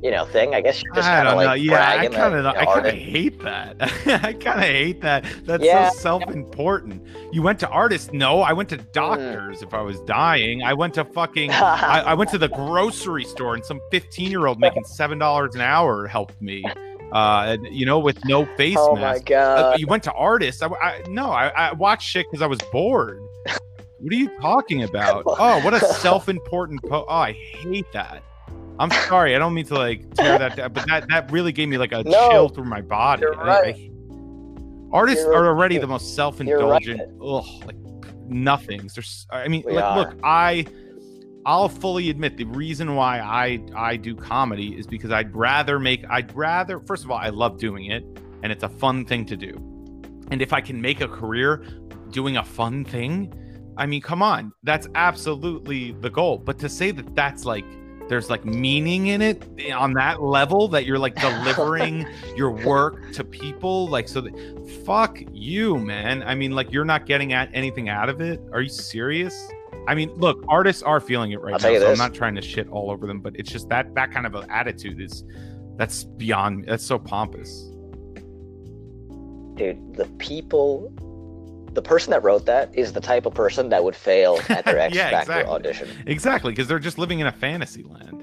[0.02, 0.54] you know thing.
[0.56, 1.50] I guess you're just I kind of don't know.
[1.50, 3.76] like Yeah, I kind of, I kind of hate that.
[4.24, 5.26] I kind of hate that.
[5.44, 5.90] That's Yeah.
[5.90, 7.06] so self-important.
[7.32, 8.12] You went to artists?
[8.14, 8.92] No, I went to Mm.
[8.94, 9.62] doctors.
[9.62, 11.52] If I was dying, I went to fucking.
[11.52, 16.08] I, I went to the grocery store, and some 15-year-old making seven dollars an hour
[16.08, 16.64] helped me.
[17.12, 18.88] Uh, and, you know, with no face mask.
[18.90, 19.22] oh my mask.
[19.32, 19.80] Uh, god.
[19.80, 20.62] you went to artists?
[20.62, 23.20] I, I no, I, I watched shit because I was bored.
[24.02, 25.24] What are you talking about?
[25.26, 28.24] Oh, what a self-important po- Oh, I hate that.
[28.80, 29.36] I'm sorry.
[29.36, 31.92] I don't mean to like tear that down, but that that really gave me like
[31.92, 33.22] a No, chill through my body.
[33.22, 33.76] you're right.
[33.76, 33.90] I-
[34.92, 37.02] artists You're- are already the most self-indulgent.
[37.22, 37.76] Ugh, like
[38.28, 38.94] nothings.
[38.96, 39.28] There's.
[39.32, 39.98] I mean, We like, are.
[39.98, 40.66] look, I.
[41.46, 46.04] I'll fully admit the reason why I I do comedy is because I'd rather make
[46.10, 48.04] I'd rather first of all I love doing it
[48.44, 49.54] and it's a fun thing to do.
[50.32, 51.66] And if I can make a career
[52.12, 53.34] doing a fun thing,
[53.78, 56.38] I mean, come on, that's absolutely the goal.
[56.38, 57.66] But to say that that's like
[58.10, 63.24] there's like meaning in it on that level that you're like delivering your work to
[63.24, 66.24] people, like so that fuck you, man.
[66.24, 68.42] I mean, like you're not getting at anything out of it.
[68.52, 69.50] Are you serious?
[69.88, 72.42] I mean, look, artists are feeling it right I'll now, so I'm not trying to
[72.42, 75.24] shit all over them, but it's just that that kind of an attitude is
[75.78, 76.66] that's beyond.
[76.68, 77.72] That's so pompous.
[79.56, 80.94] dude the people
[81.74, 84.80] the person that wrote that is the type of person that would fail at their
[84.80, 85.54] X Yeah, Factor exactly.
[85.56, 85.90] audition.
[86.06, 88.16] Exactly, because they're just living in a fantasy land.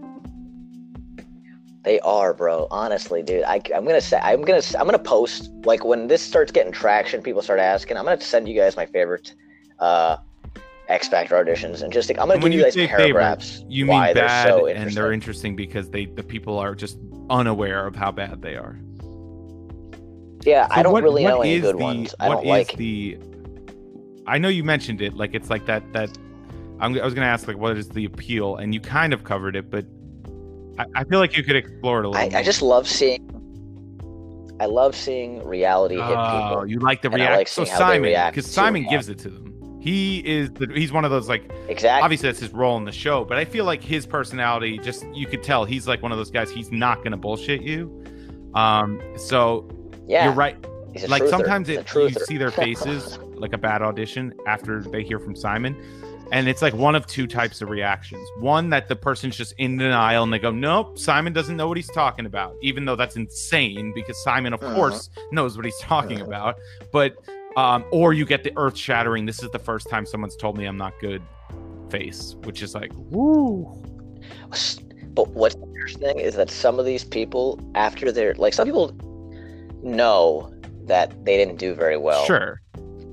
[1.84, 2.66] They are, bro.
[2.72, 3.44] Honestly, dude.
[3.44, 7.22] I, I'm gonna say I'm gonna I'm gonna post like when this starts getting traction,
[7.22, 7.96] people start asking.
[7.96, 9.34] I'm gonna send you guys my favorite
[9.78, 10.16] uh,
[10.88, 13.64] X Factor auditions and just like, I'm gonna give you you guys paragraphs.
[13.68, 15.54] You why mean they're bad, so and they're interesting.
[15.54, 16.98] because they the people are just
[17.30, 18.76] unaware of how bad they are.
[20.42, 22.16] Yeah, I don't what- really know any good the- ones.
[22.18, 22.76] I what don't is like.
[22.76, 23.16] the.
[24.26, 25.92] I know you mentioned it, like it's like that.
[25.92, 26.10] That
[26.80, 29.56] I'm, I was gonna ask, like, what is the appeal, and you kind of covered
[29.56, 29.86] it, but
[30.78, 32.36] I, I feel like you could explore it a little.
[32.36, 33.22] I, I just love seeing.
[34.58, 36.66] I love seeing reality hit Oh, people.
[36.66, 37.36] you like the And I react.
[37.36, 38.90] like so seeing how they Simon, because Simon it.
[38.90, 39.80] gives it to them.
[39.82, 42.02] He is the, he's one of those like Exactly.
[42.02, 45.26] obviously that's his role in the show, but I feel like his personality just you
[45.26, 46.50] could tell he's like one of those guys.
[46.50, 48.02] He's not gonna bullshit you.
[48.54, 49.68] Um, so
[50.08, 50.24] Yeah.
[50.24, 50.56] you're right.
[51.06, 51.28] Like truther.
[51.30, 55.76] sometimes it you see their faces like a bad audition after they hear from Simon.
[56.32, 58.26] And it's like one of two types of reactions.
[58.40, 61.76] One that the person's just in denial and they go, Nope, Simon doesn't know what
[61.76, 62.56] he's talking about.
[62.62, 64.74] Even though that's insane because Simon, of Mhm.
[64.74, 66.26] course, knows what he's talking Mhm.
[66.26, 66.56] about.
[66.92, 67.14] But
[67.56, 70.66] um, or you get the earth shattering, this is the first time someone's told me
[70.66, 71.22] I'm not good
[71.88, 73.72] face, which is like, woo.
[75.14, 78.92] But what's interesting is that some of these people, after they're like, some people
[79.82, 80.52] know
[80.84, 82.26] that they didn't do very well.
[82.26, 82.60] Sure.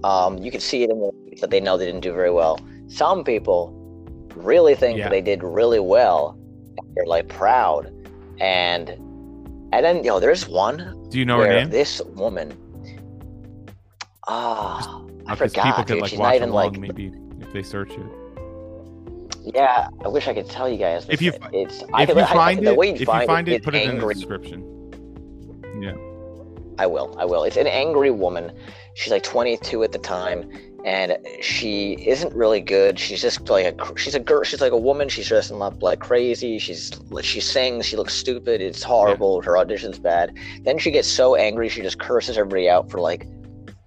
[0.04, 2.60] Um, you can see it in the that they know they didn't do very well.
[2.88, 3.74] Some people
[4.36, 5.10] really think Yeah.
[5.10, 6.38] they did really well.
[6.96, 7.92] They're like proud,
[8.40, 8.90] and
[9.72, 11.70] and then you know, there's one Do you know her name?
[11.70, 12.54] this woman.
[14.28, 15.66] Ah, I Because forgot.
[15.66, 16.02] people could dude.
[16.02, 16.74] like She's watch not even like.
[16.78, 18.06] maybe if they search it.
[19.56, 21.06] Yeah, I wish I could tell you guys.
[21.10, 23.06] If you it's I if could, you I- find the it, way you if you
[23.06, 24.64] find, it, put it in the description.
[26.78, 27.16] I will.
[27.20, 27.44] I will.
[27.44, 28.52] It's an angry woman.
[28.96, 30.50] She's like 22 at the time,
[30.86, 33.00] and she isn't really good.
[33.00, 34.44] She's just like a she's a girl.
[34.44, 35.10] She's like a woman.
[35.10, 36.60] She's dressing up like crazy.
[36.60, 37.86] She's she sings.
[37.86, 38.62] She looks stupid.
[38.62, 39.42] It's horrible.
[39.42, 40.36] Her audition's bad.
[40.64, 43.28] Then she gets so angry she just curses everybody out for like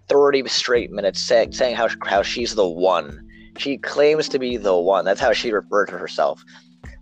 [0.08, 3.22] 30 straight minutes, saying saying how how she's the one.
[3.58, 5.04] She claims to be the one.
[5.04, 6.44] That's how she referred to herself,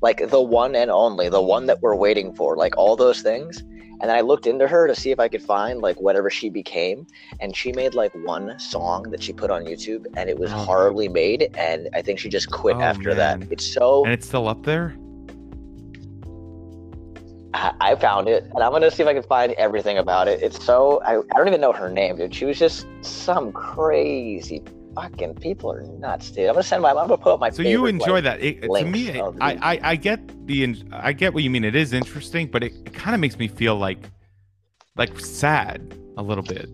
[0.02, 2.56] like the one and only, the one that we're waiting for.
[2.56, 3.62] Like all those things
[4.04, 6.50] and then I looked into her to see if I could find like whatever she
[6.50, 7.06] became,
[7.40, 10.56] and she made like one song that she put on YouTube, and it was Oh.
[10.56, 13.40] horribly made, and I think she just quit Oh, after that.
[13.50, 14.94] It's so And it's still up there.
[17.54, 20.42] I, I found it, and I'm gonna see if I can find everything about it.
[20.42, 22.34] It's so I, I don't even know her name, dude.
[22.34, 24.62] She was just some crazy
[24.94, 26.46] fucking people are nuts, dude.
[26.46, 27.50] I'm gonna send my I'm gonna put up my.
[27.50, 28.42] So you enjoy like- that?
[28.42, 31.64] It, to me, of I, I I get the I get what you mean.
[31.64, 34.10] It is interesting, but it, it kind of makes me feel like
[34.96, 36.68] like sad a little bit.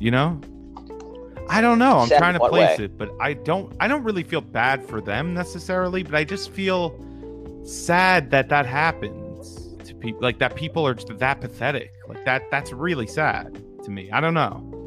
[0.00, 0.40] You know?
[1.50, 1.98] I don't know.
[2.00, 2.84] I'm Sad trying to place way?
[2.84, 6.50] it, but I don't I don't really feel bad for them necessarily, but I just
[6.50, 6.98] feel
[7.64, 11.94] sad that that happens to people like that people are just that pathetic.
[12.06, 14.10] Like that that's really sad to me.
[14.10, 14.77] I don't know.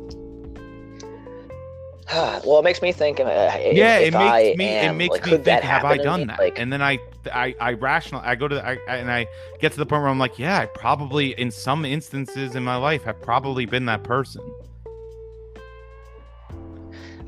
[2.46, 3.20] well, it makes me think.
[3.20, 6.28] Uh, yeah it makes I me am, it makes like, me think have i done
[6.28, 7.00] that Like, and then i
[7.34, 9.26] i i rational i go to the I, I- and i
[9.60, 12.76] get to the point where i'm like yeah i probably in some instances in my
[12.76, 14.42] life have probably been that person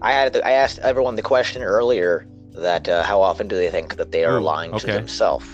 [0.01, 3.95] I had I asked everyone the question earlier that uh, how often do they think
[3.95, 4.91] that they are Ooh, lying to okay.
[4.97, 5.47] themselves?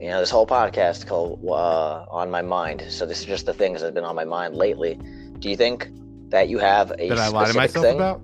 [0.00, 3.52] You know, this whole podcast called uh, "On My Mind." So this is just the
[3.52, 5.00] things that have been on my mind lately.
[5.40, 5.90] Do you think
[6.32, 7.96] that you have a that i lie to myself thing?
[7.96, 8.20] about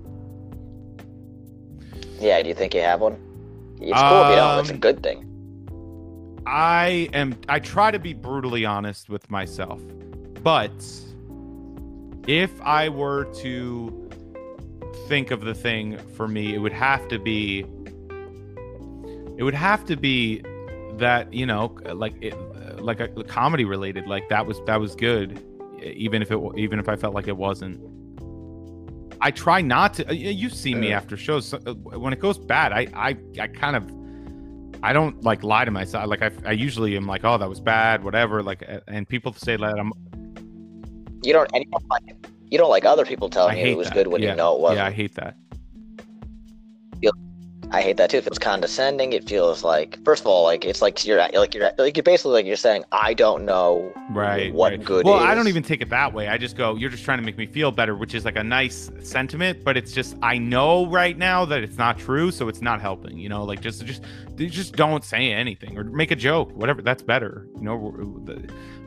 [2.19, 3.17] Yeah, do you think you have one?
[3.81, 4.59] It's cool if you don't.
[4.59, 5.25] It's a Um, good thing.
[6.45, 9.81] i am i try to be brutally honest with myself
[10.43, 10.71] but
[12.27, 14.09] if i were to
[15.07, 17.59] think of the thing for me it would have to be
[19.37, 20.41] it would have to be
[20.97, 22.33] that you know like it,
[22.81, 25.41] like a, comedy related like that was that was good
[25.83, 27.79] even if it even if i felt like it wasn't
[29.21, 32.37] i try not to uh, you see me after shows so, uh, when it goes
[32.37, 33.83] bad i i i kind of
[34.83, 37.59] i don't like lie to myself like i, I usually am like oh that was
[37.59, 39.91] bad whatever like and people say that i'm
[41.23, 41.49] You don't.
[41.53, 42.03] You don't like.
[42.49, 43.93] You don't like other people i telling you it was that.
[43.93, 44.31] good when yeah.
[44.31, 44.77] you know it wasn't.
[44.79, 45.35] yeah i hate that
[47.71, 48.17] I hate that too.
[48.17, 49.13] It feels condescending.
[49.13, 52.33] It feels like, first of all, like it's like you're like you're like you're basically
[52.33, 54.83] like you're saying I don't know right what right.
[54.83, 55.23] good well is.
[55.23, 57.37] i don't even take it that way i just go you're just trying to make
[57.37, 61.17] me feel better which is like a nice sentiment but it's just i know right
[61.17, 64.03] now that it's not true so it's not helping you know like just just
[64.35, 67.93] just don't say anything or make a joke whatever that's better you know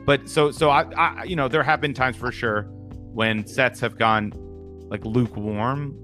[0.05, 2.63] but so so I, I you know there have been times for sure
[3.13, 4.33] when sets have gone
[4.89, 5.97] like lukewarm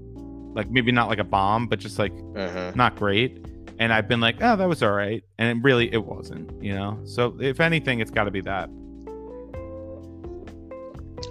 [0.54, 2.74] like maybe not like a bomb but just like Mhm.
[2.76, 3.44] not great
[3.78, 6.74] and i've been like oh that was all right and it really it wasn't you
[6.74, 8.68] know so if anything it's got to be that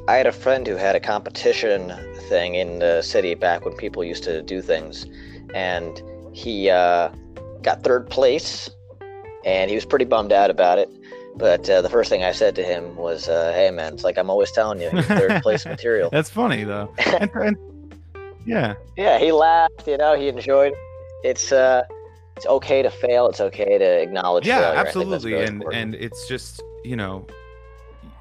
[0.07, 1.93] I had a friend who had a competition
[2.29, 5.05] thing in the city back when people used to do things,
[5.53, 6.01] and
[6.33, 7.09] he uh,
[7.61, 8.69] got third place,
[9.45, 10.89] and he was pretty bummed out about it.
[11.35, 14.17] But uh, the first thing I said to him was, uh, "Hey, man, it's like
[14.17, 16.91] I'm always telling you, third place material." That's funny though.
[17.19, 17.57] And, and
[18.49, 19.87] yeah, yeah, he laughed.
[19.87, 20.73] You know, he enjoyed.
[21.23, 21.83] It's uh,
[22.37, 23.27] it's okay to fail.
[23.27, 24.45] It's okay to acknowledge.
[24.47, 24.67] yeah, failure.
[24.67, 25.31] I think that's absolutely.
[25.33, 25.81] really And important.
[25.95, 27.27] and it's just you know,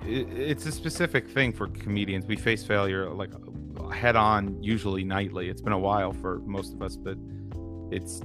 [0.05, 2.27] it's a specific thing for comedians.
[2.27, 3.31] We face failure like
[3.93, 5.49] head on, usually nightly.
[5.49, 7.17] It's been a while for most of us, but
[7.91, 8.21] it's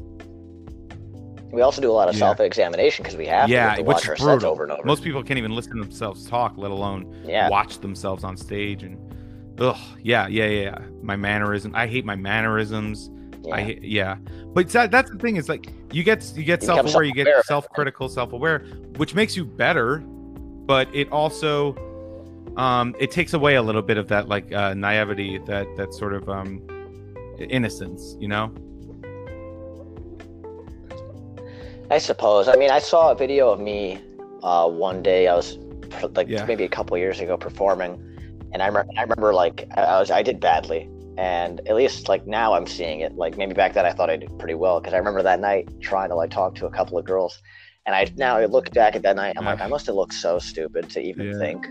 [1.52, 2.20] we also do a lot of Yeah.
[2.22, 4.52] self-examination because we have yeah, to watch is our sets brutal.
[4.52, 4.82] over and over.
[4.86, 8.82] Most people can't even listen to themselves talk, let alone yeah, watch themselves on stage.
[8.82, 8.98] And
[9.60, 10.78] ugh, yeah, yeah, yeah.
[11.02, 11.74] My mannerism.
[11.76, 13.10] I hate my mannerisms.
[13.44, 13.56] yeah.
[13.56, 14.16] I yeah,
[14.54, 17.26] but that, that's the thing is like you get you get self aware, you get
[17.26, 17.44] self-aware.
[17.44, 18.60] self critical, self aware,
[18.98, 20.00] which makes you better,
[20.66, 21.76] but it also
[22.58, 26.14] um it takes away a little bit of that like uh, naivety, that that sort
[26.14, 26.62] of um
[27.40, 28.54] innocence, you know?
[31.92, 32.48] I suppose.
[32.48, 34.00] I mean, I saw a video of me
[34.42, 35.28] uh, one day.
[35.28, 35.58] I was
[36.16, 36.46] like Yeah.
[36.46, 38.02] maybe a couple years ago performing,
[38.54, 38.92] and I remember.
[38.98, 40.88] I remember like I I was I did badly,
[41.18, 43.16] and at least like now I'm seeing it.
[43.16, 45.68] Like maybe back then I thought I did pretty well because I remember that night
[45.82, 47.42] trying to like talk to a couple of girls,
[47.86, 49.36] and I now I look back at that night.
[49.38, 51.40] I'm like I must have looked so stupid to even Yeah.
[51.40, 51.68] think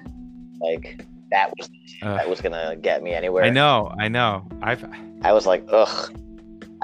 [0.60, 1.68] like that was
[2.02, 2.18] Ugh.
[2.18, 3.44] that was gonna get me anywhere.
[3.44, 4.46] I know, I know.
[4.60, 4.84] I've
[5.22, 6.18] I was like, ugh.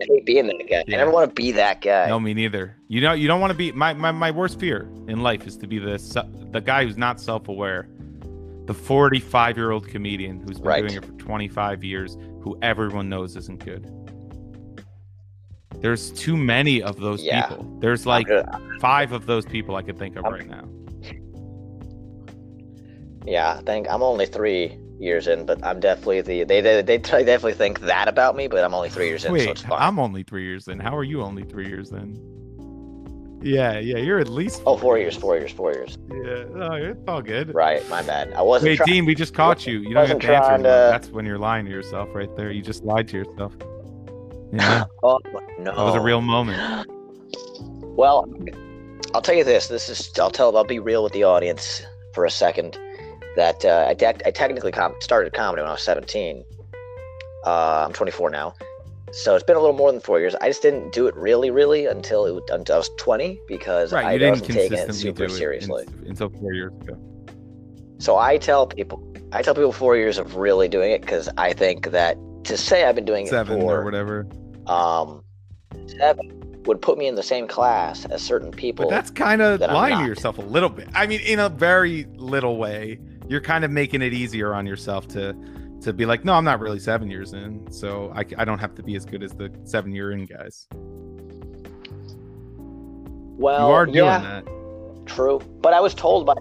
[0.00, 0.76] I hate being that guy.
[0.78, 0.98] I Yeah.
[0.98, 2.06] never want to be that guy.
[2.06, 2.76] no me neither.
[2.86, 5.56] You know, you don't want to be my, my my worst fear in life is
[5.58, 5.98] to be the
[6.52, 7.88] the guy who's not self aware.
[8.68, 10.80] The 45 year old comedian who's been Right.
[10.86, 13.90] doing it for 25 years, who everyone knows isn't good.
[15.80, 17.46] There's too many of those Yeah.
[17.46, 17.64] people.
[17.80, 18.28] There's like
[18.78, 20.64] five of those people I could think of I'm- right now.
[23.24, 26.98] yeah, I think I'm only three years in, but I'm definitely the they they, they
[26.98, 29.78] definitely think that about me, but I'm only three years in, so Wait, it's fine.
[29.80, 30.78] I'm only three years in.
[30.78, 32.20] How are you only three years in?
[33.40, 34.62] Yeah, yeah, you're at least.
[34.66, 35.96] oh, four years, four years, four years.
[36.10, 37.54] Yeah, no, it's all good.
[37.54, 38.32] Right, my bad.
[38.32, 38.70] I wasn't.
[38.70, 39.78] Wait, try- Dean, we just caught you.
[39.80, 40.56] You don't have to answer.
[40.58, 42.50] to- That's when you're lying to yourself, right there.
[42.50, 43.52] You just lied to yourself.
[44.52, 45.18] Yeah, oh,
[45.58, 45.64] no.
[45.64, 46.88] that was a real moment.
[47.98, 48.32] Well,
[49.12, 49.66] I'll tell you this.
[49.66, 50.12] This is.
[50.20, 50.56] I'll tell.
[50.56, 51.82] I'll be real with the audience
[52.14, 52.78] for a second.
[53.34, 56.44] That uh, I, tec- I technically com- started comedy when I was 17.
[57.44, 58.54] Uh, I'm 24 now,
[59.12, 60.34] so it's been a little more than four years.
[60.40, 64.06] I just didn't do it really, really until it, until I was 20 because Right,
[64.06, 65.86] I you didn't taking it super it seriously.
[66.02, 66.98] in- until four years ago.
[67.98, 69.02] So I tell people,
[69.32, 72.84] I tell people four years of really doing it because I think that to say
[72.84, 74.26] I've been doing Seven it or for whatever.
[74.66, 75.22] um,
[75.98, 78.84] seven would put me in the same class as certain people.
[78.86, 80.88] But that's kind of that lying to yourself a little bit.
[80.94, 85.08] I mean, in a very little way, you're kind of making it easier on yourself
[85.08, 85.34] to
[85.82, 88.74] to be like, no, I'm not really seven years in, so I, I don't have
[88.76, 90.66] to be as good as the seven year in guys.
[93.38, 95.06] well, you are doing yeah, that.
[95.06, 95.40] true.
[95.60, 96.34] But I was told by,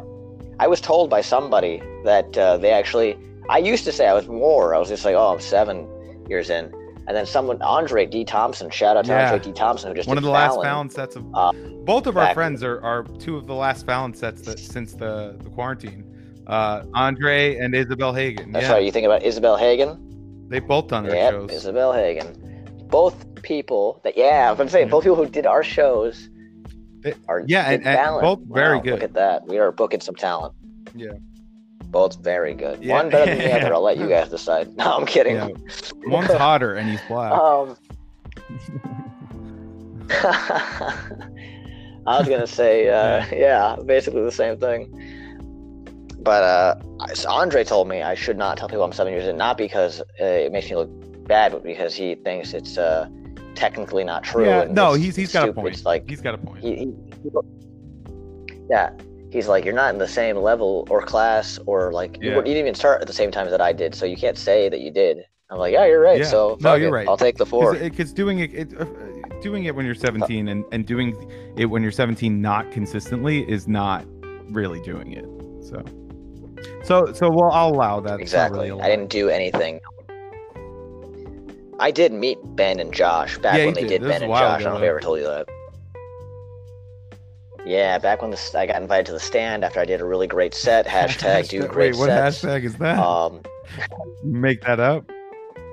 [0.59, 3.17] I was told by somebody that uh, they actually.
[3.49, 4.75] I used to say I was more.
[4.75, 5.88] I was just like, oh, I'm seven
[6.27, 6.65] years in,
[7.07, 8.25] and then someone, Andre D.
[8.25, 9.31] Thompson, shout out to Yeah.
[9.31, 9.53] Andre D.
[9.53, 10.65] Thompson, who just One of the last Fallon.
[10.65, 11.53] Fallon sets of Uh,
[11.85, 15.38] both of our friends are, are two of the last Fallon sets that since the,
[15.41, 16.03] the quarantine.
[16.48, 18.52] Uh, Andre and Isabel Hagen.
[18.54, 18.84] That's yeah, right.
[18.84, 20.45] You think about Isabel Hagen.
[20.50, 21.52] they both done their Yep, shows.
[21.52, 22.88] Isabel Hagen.
[22.89, 26.30] Both people that yeah, I'm saying both people who did our shows
[27.28, 28.91] are yeah, and- and both very Wow, good.
[28.93, 29.45] Look at that.
[29.45, 30.54] We are booking some talent.
[30.95, 31.12] Yeah.
[31.86, 32.82] Both very good.
[32.84, 32.93] Yeah.
[32.95, 33.74] One better than the other.
[33.74, 34.76] I'll let you guys decide.
[34.78, 35.36] No, I'm kidding.
[35.36, 35.50] Yeah.
[36.06, 37.32] One's hotter and he's black.
[37.34, 37.76] um,
[42.08, 44.93] I was gonna say, uh, yeah, basically the same thing.
[46.28, 46.75] But uh,
[47.30, 50.25] Andre told me I should not tell people I'm seven years in, not because uh,
[50.25, 50.89] it makes me look
[51.25, 53.07] bad, but because he thinks it's uh,
[53.55, 54.45] technically not true.
[54.45, 55.69] yeah, no, he's he's got a point.
[55.73, 56.61] It's like he's got a point.
[56.65, 56.93] he, he,
[58.69, 58.89] yeah,
[59.32, 62.36] he's like you're not in the same level or class or like you, Yeah.
[62.36, 64.38] wouldn't- you didn't even start at the same time that I did, so you can't
[64.38, 65.19] say that you did.
[65.49, 66.19] I'm like, yeah, you're right.
[66.19, 66.25] Yeah.
[66.25, 66.91] So No, you're it.
[66.91, 67.07] right.
[67.07, 67.73] I'll take the four.
[67.73, 68.84] because doing it, it uh,
[69.41, 71.15] doing it when you're 17 and, and doing
[71.55, 74.03] it when you're 17 not consistently is not
[74.51, 75.25] really doing it
[75.63, 75.82] so
[76.84, 78.70] so so well i'll allow that Exactly.
[78.72, 79.80] really I didn't do anything.
[81.80, 84.01] I did meet Ben and Josh back Yeah, when they did.
[84.01, 84.62] did, Ben and Josh.
[84.62, 84.84] I don't know if.
[84.84, 85.47] I ever told you that.
[87.68, 90.26] Yeah, back when the, I got invited to the stand after I did a really
[90.26, 90.88] great set.
[90.88, 92.41] Hashtag do Hashtag- great wait what sets.
[92.43, 93.41] hashtag is that Um,
[94.24, 95.05] make that up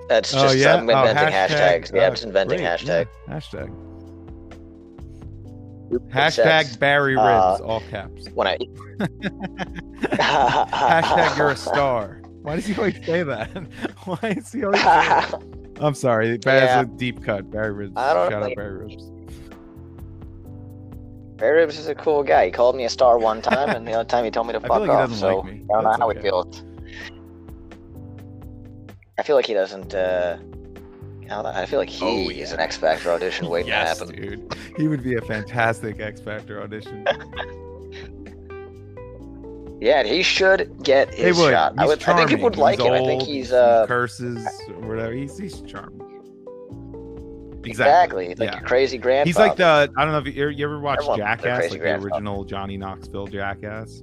[0.08, 1.94] that's oh just yeah I'm Oh, inventing hashtags.
[1.94, 2.68] Yeah, uh, I'm just inventing great.
[2.68, 3.06] hashtag.
[3.28, 3.93] Yeah, hashtag
[6.08, 8.58] hashtag barry ribs Uh, all caps When I
[10.16, 13.50] hashtag you're a star why does he always say that
[14.04, 14.82] why is he always
[15.80, 16.80] i'm sorry that's Yeah.
[16.82, 19.10] a deep cut barry ribs I don't shout out barry ribs
[21.36, 22.46] Barry Ribs is a cool guy.
[22.46, 24.60] He called me a star one time, and the other time he told me to
[24.60, 25.12] I feel fuck like off.
[25.12, 25.64] So like me.
[25.64, 26.18] I don't know how okay.
[26.20, 26.62] he feels.
[29.18, 29.94] I feel like he doesn't.
[29.94, 30.38] uh
[31.30, 34.20] I I feel like he Oh, is an X Factor audition waiting yes, to happen.
[34.22, 34.54] dude.
[34.76, 37.06] He would be a fantastic X Factor audition.
[39.80, 41.50] Yeah, and he should get They his would.
[41.52, 41.74] shot.
[41.76, 42.78] I, He's would, I think people would charming.
[42.78, 42.92] like He's him.
[42.94, 44.46] I think old, he's he uh curses
[44.80, 45.12] or whatever.
[45.12, 46.00] He's he's charming.
[47.64, 48.60] exactly, he's like yeah.
[48.60, 49.26] a crazy grandfather.
[49.28, 51.82] He's like the I don't know if you, you ever watched Everyone- Jackass, crazy like
[51.82, 54.02] the original Johnny Knoxville Jackass.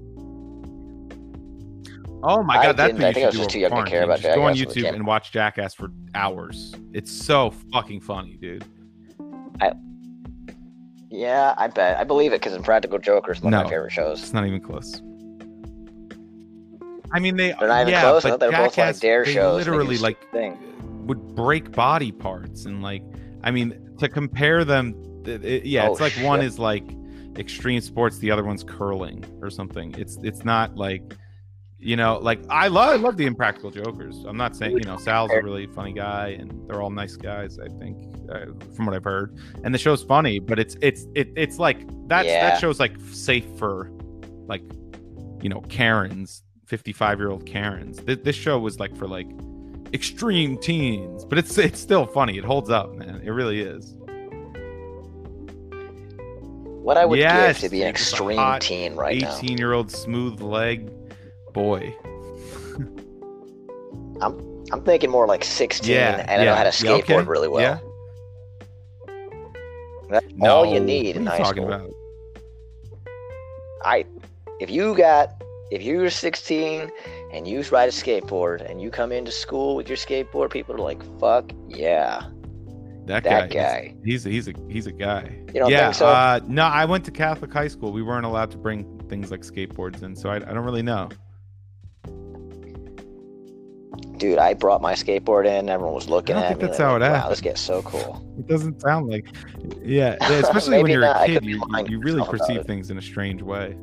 [2.24, 3.04] Oh my I god, that's didn't.
[3.06, 4.04] I think I was do just too young to care quarantine.
[4.04, 6.74] about Just go on Jackass when it YouTube and watch Jackass for hours.
[6.94, 8.66] It's so fucking funny, dude.
[9.62, 9.74] I
[11.10, 11.98] yeah, I bet.
[11.98, 14.22] I believe it because Impractical Joker is one of my favorite shows.
[14.22, 15.02] It's not even close.
[17.14, 18.24] I mean, they They're not even yeah, close.
[18.24, 19.58] But thought they were both like dare they shows.
[19.58, 20.58] Literally, like thing.
[21.08, 23.04] would break body parts and like
[23.44, 24.94] i mean to compare them
[25.26, 26.84] it, it- yeah Oh, it's like one is like
[27.38, 31.18] extreme sports the other one's curling or something it's it's not like
[31.84, 34.24] you know like i love i love the impractical jokers.
[34.28, 37.58] I'm not saying you know sal's a really funny guy and they're all nice guys
[37.60, 37.98] i think
[38.32, 39.36] uh, from what i've heard.
[39.64, 42.50] And the show's funny but it's it's it, it's like that's Yeah.
[42.52, 43.90] that show's like safe for
[44.48, 44.62] like
[45.42, 47.98] you know karens 55 year old karens.
[47.98, 49.28] Th- this show was like for like
[49.94, 52.38] extreme teens but it's it's still funny.
[52.38, 53.22] It holds up man.
[53.26, 53.98] It really is.
[56.84, 59.36] What I would Yes, give to be an dude, just a extreme teen right now.
[59.38, 60.90] 18 year old smooth leg
[61.54, 61.96] boy
[64.22, 67.24] I'm I'm thinking more like 16, Yeah, and I know how to yeah, skateboard okay,
[67.24, 67.62] really well.
[67.62, 67.80] yeah.
[70.10, 71.74] That's No, all you need in high talking school.
[71.74, 71.90] about?
[73.84, 74.06] I,
[74.60, 76.90] if you got, if you're 16
[77.34, 80.80] and you ride a skateboard and you come into school with your skateboard, people are
[80.80, 82.24] like, "Fuck yeah,
[83.08, 83.56] That, that guy.
[83.56, 85.36] guy." He's, he's a he's a guy.
[85.54, 85.86] You don't yeah.
[85.88, 86.08] think so?
[86.08, 87.92] Uh, no, I went to Catholic high school.
[87.92, 91.10] We weren't allowed to bring things like skateboards in, so I, I don't really know.
[94.22, 95.68] Dude, I brought my skateboard in.
[95.68, 96.68] Everyone was looking at think me.
[96.68, 98.24] that's like, how it wow, this gets so cool.
[98.38, 99.26] It doesn't sound like,
[99.84, 101.24] yeah, yeah, especially when you're not.
[101.24, 103.76] A kid, you, you, lying you to really perceive things in a strange way.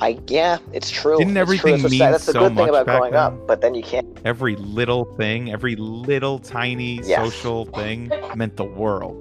[0.00, 1.18] I yeah, it's true.
[1.18, 1.56] Didn't It's true.
[1.58, 3.20] everything That's mean That's the so good thing about growing then?
[3.20, 3.46] up.
[3.46, 4.06] But then you can't.
[4.24, 7.18] Every little thing, every little tiny Yes.
[7.30, 9.20] social thing meant the world.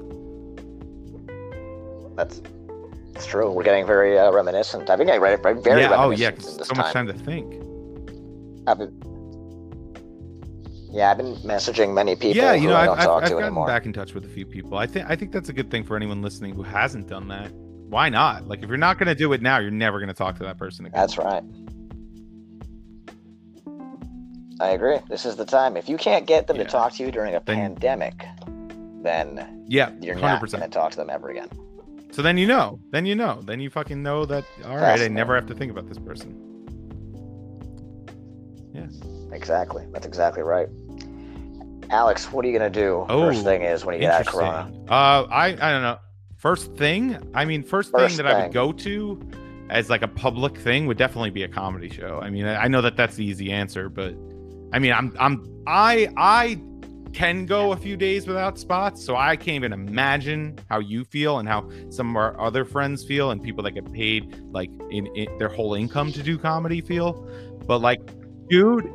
[2.16, 2.42] That's
[3.16, 3.52] it's true.
[3.52, 4.90] We're getting very uh, reminiscent.
[4.90, 7.08] I've been getting very, very very yeah, oh yeah, in 'cause this so much time
[7.08, 7.54] to think.
[8.66, 8.94] I've been,
[10.92, 13.30] yeah, I've been messaging many people yeah, you know, I I've, don't I've, talk I've
[13.30, 13.68] to gotten anymore.
[13.68, 14.78] back in touch with a few people.
[14.78, 17.52] I think I think that's a good thing for anyone listening who hasn't done that.
[17.54, 18.48] Why not?
[18.48, 20.44] Like, if you're not going to do it now, you're never going to talk to
[20.46, 21.00] that person again.
[21.00, 21.44] That's right.
[24.60, 24.98] I agree.
[25.10, 25.78] This is the time.
[25.78, 26.64] If you can't get them Yeah.
[26.64, 28.26] to talk to you during a Then- pandemic,
[29.04, 31.50] then yeah, you're hundred not going to talk to them ever again.
[32.14, 32.80] So then you know.
[32.92, 33.42] Then you know.
[33.44, 34.46] Then you fucking know that.
[34.66, 36.40] All right, I never have to think about this person.
[38.74, 38.86] Yeah.
[39.36, 39.86] Exactly.
[39.92, 40.68] That's exactly right.
[41.90, 43.06] Alex, what are you going to do?
[43.10, 44.72] Oh, First thing is when you get out of Corona.
[44.88, 45.98] Uh, I I don't know.
[46.38, 49.20] First thing, I mean, first, First thing that I would go to
[49.70, 52.20] as like a public thing would definitely be a comedy show.
[52.22, 54.14] I mean, I, I know that that's the easy answer, but
[54.72, 56.62] I mean, I'm I'm I I
[57.14, 61.40] can go a few days without spots, so I can't even imagine how you feel
[61.40, 65.08] and how some of our other friends feel and people that get paid like in,
[65.16, 67.14] in their whole income to do comedy feel.
[67.66, 68.02] But like,
[68.50, 68.92] dude,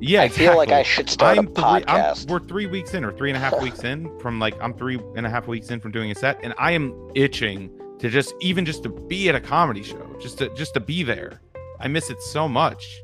[0.00, 0.70] yeah, I feel like.
[0.70, 2.30] I should start I'm a three, podcast.
[2.30, 5.00] we're three weeks in or three and a half weeks in from like I'm three
[5.16, 7.70] and a half weeks in from doing a set, and I am itching
[8.00, 11.02] to just even just to be at a comedy show, just to just to be
[11.02, 11.40] there.
[11.80, 13.00] I miss it so much.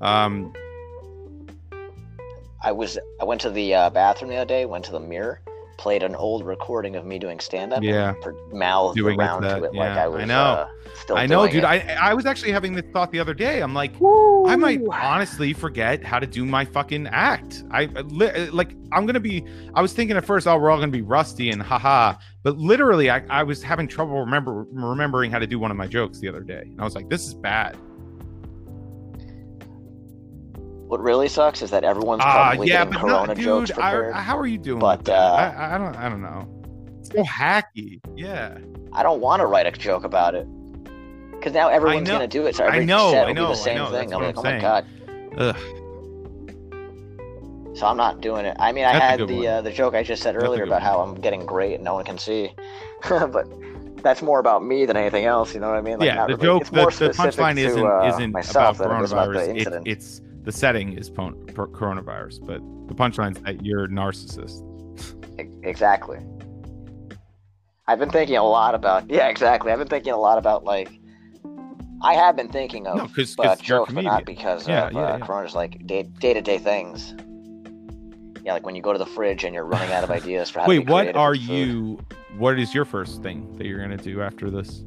[0.00, 0.52] Um,
[2.66, 5.40] I was I went to the uh, bathroom the other day, went to the mirror,
[5.78, 7.80] played an old recording of me doing stand up.
[7.80, 8.14] Yeah.
[8.52, 10.34] mouthed Doing it around that, to it like yeah, I I was know.
[10.42, 11.58] uh, still I know, dude.
[11.58, 11.64] it.
[11.64, 13.60] I I was actually having this thought the other day.
[13.62, 14.48] I'm like, Woo!
[14.48, 17.62] I might honestly forget how to do my fucking act.
[17.70, 19.44] I I li- like I'm gonna be.
[19.74, 22.14] I was thinking at first, oh, we're all gonna be rusty and haha.
[22.42, 25.86] But literally, I, I was having trouble remember remembering how to do one of my
[25.86, 27.76] jokes the other day, and I was like, this is bad.
[30.86, 33.78] What really sucks is that everyone's Ah, probably yeah, getting Corona jokes dude.
[33.78, 34.14] I, prepared.
[34.14, 34.78] I, how are you doing?
[34.78, 35.96] But, uh, I, I don't.
[35.96, 36.48] I don't know.
[37.00, 38.00] It's so hacky.
[38.14, 38.58] Yeah.
[38.92, 40.46] I don't want to write a joke about it
[41.32, 42.54] because now everyone's gonna do it.
[42.56, 44.14] So I every know, set I know, be the same know, thing.
[44.14, 44.86] I'm like, I'm oh my god.
[45.36, 45.56] Ugh.
[47.76, 48.56] So I'm not doing it.
[48.58, 50.62] I mean, I That's a had the uh, the joke I just said That's earlier
[50.62, 50.82] about one.
[50.82, 52.52] how I'm getting great and no one can see,
[53.08, 53.46] but
[54.02, 55.52] that's more about me than anything else.
[55.52, 55.98] You know what I mean?
[55.98, 56.14] Like, yeah.
[56.14, 56.64] not The really- joke.
[56.92, 59.66] The, the punchline isn't uh, isn't myself about is about the coronavirus.
[59.76, 64.62] It- it's the setting is coronavirus, but the punchline's that you're a narcissist.
[65.64, 66.18] Exactly.
[67.88, 69.72] I've been thinking a lot about yeah, exactly.
[69.72, 70.88] I've been thinking a lot about like
[72.02, 74.92] I have been thinking of No, 'cause- uh, 'cause jokes, but not because Yeah, of
[74.92, 75.26] yeah, uh, yeah.
[75.26, 77.14] Corona's like day to day things.
[78.44, 80.60] Yeah, like when you go to the fridge and you're running out of ideas for
[80.60, 81.98] how to Wait, what are you?
[82.38, 84.84] What is your first thing that you're gonna do after this?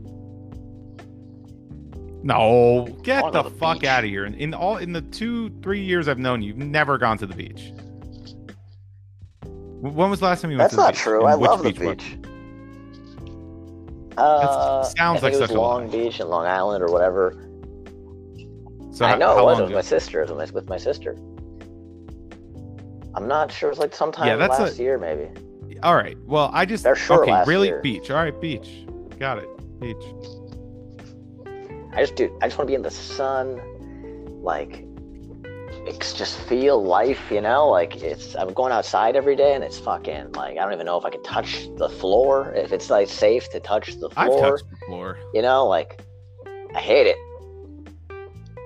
[2.21, 3.89] No, get the, the fuck beach.
[3.89, 4.25] out of here!
[4.25, 7.25] In, in all in the two three years I've known you, you've never gone to
[7.25, 7.71] the beach.
[9.81, 10.93] When was the last time you went That's to the book?
[10.93, 11.01] That's not beach?
[11.01, 11.19] true.
[11.21, 12.17] And I love the beach.
[14.17, 15.89] Uh, sounds like it was such a Long.
[15.89, 17.31] Beach in Long Island or whatever.
[18.91, 19.59] So I know how it was.
[19.59, 20.21] long It was my sister.
[20.21, 21.15] It was with my sister.
[23.15, 23.69] I'm not sure.
[23.69, 25.29] It was like sometime Yeah, that's last a- year, maybe.
[25.83, 26.17] All right.
[26.25, 27.43] Well, I just They're short okay.
[27.47, 27.79] Really, year.
[27.81, 28.11] beach.
[28.11, 28.85] All right, beach.
[29.17, 29.47] Got it.
[29.79, 29.95] Beach.
[31.93, 32.35] I just do.
[32.41, 33.59] I just want to be in the sun,
[34.43, 34.85] like,
[35.87, 37.31] it's just feel life.
[37.31, 38.35] You know, like it's.
[38.35, 41.09] I'm going outside every day, and it's fucking like I don't even know if I
[41.09, 42.53] can touch the floor.
[42.55, 45.17] If it's like safe to touch the I've floor, touched the floor.
[45.33, 46.01] you know, like
[46.75, 47.17] I hate it.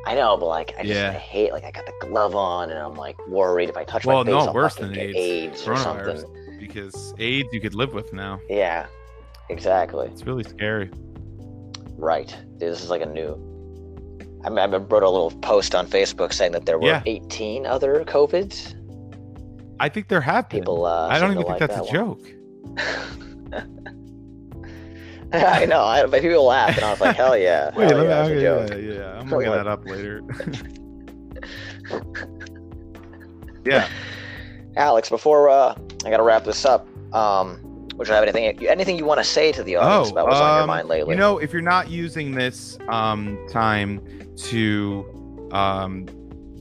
[0.06, 1.12] I know, but like I just Yeah.
[1.12, 4.06] I hate like I got the glove on, and I'm like worried if I touch
[4.06, 5.18] Well, my face, no, I'll worse than get AIDS.
[5.18, 6.58] AIDS or something.
[6.60, 8.40] Because AIDS you could live with now.
[8.50, 8.88] Yeah,
[9.50, 10.08] exactly.
[10.08, 10.90] It's really scary.
[11.98, 12.36] Right.
[12.58, 13.38] This is like a new.
[14.46, 17.02] I, mean, I wrote a little post on Facebook saying that there were Yeah.
[17.06, 18.76] 18 other COVIDs.
[19.80, 20.62] I think there have been.
[20.62, 21.94] People, uh, I don't even think like that's a one.
[21.94, 22.22] joke.
[25.34, 28.32] I know, I, but people laughed, and I was like, "Hell yeah!" Wait, hell let
[28.32, 29.20] me, yeah, yeah, yeah.
[29.20, 30.22] I'm looking that up later.
[33.66, 33.88] yeah.
[34.76, 35.76] Alex, before uh,
[36.06, 37.60] I gotta wrap this up, um,
[37.96, 40.54] would you have anything anything you want to say to the audience about what's on
[40.54, 41.14] your um, mind lately?
[41.14, 44.02] You know, if you're not using this um, time
[44.36, 46.08] to um,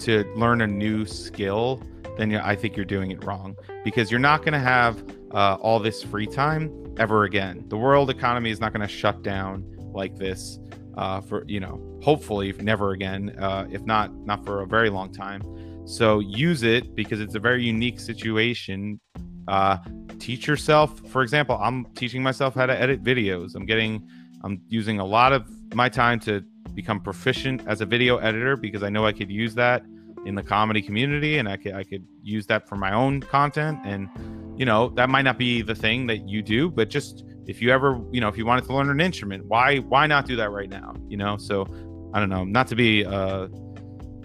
[0.00, 1.82] to learn a new skill,
[2.18, 5.02] then I think you're doing it wrong because you're not going to have
[5.32, 7.64] uh, all this free time ever again.
[7.68, 9.64] The world economy is not going to shut down
[9.94, 10.58] like this
[10.96, 13.34] uh, for you know, hopefully never again.
[13.38, 15.42] Uh, if not, not for a very long time.
[15.84, 19.00] So use it because it's a very unique situation.
[19.48, 19.78] Uh,
[20.22, 21.00] teach yourself.
[21.10, 23.56] For example, I'm teaching myself how to edit videos.
[23.56, 24.08] I'm getting,
[24.44, 26.44] I'm using a lot of my time to
[26.74, 29.82] become proficient as a video editor because I know I could use that
[30.24, 33.80] in the comedy community and I could I could use that for my own content
[33.84, 34.08] and
[34.56, 37.72] you know that might not be the thing that you do but just if you
[37.72, 40.50] ever you know if you wanted to learn an instrument why why not do that
[40.50, 41.66] right now you know so
[42.14, 43.48] I don't know not to be uh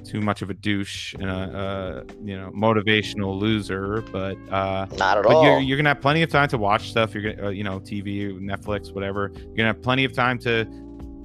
[0.08, 5.18] too much of a douche and a, uh you know motivational loser but uh Not
[5.18, 5.44] at but all.
[5.44, 7.80] you're, you're gonna have plenty of time to watch stuff you're gonna uh, you know
[7.80, 10.66] tv netflix whatever you're gonna have plenty of time to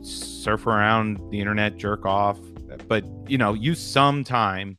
[0.03, 2.39] surf around the internet jerk off
[2.89, 4.76] but you know use some time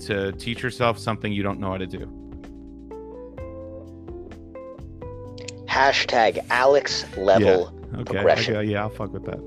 [0.00, 2.10] to teach yourself something you don't know how to do
[5.68, 7.72] Hashtag Alex level.
[7.94, 8.56] okay Progression.
[8.56, 9.40] okay, yeah i'll fuck with that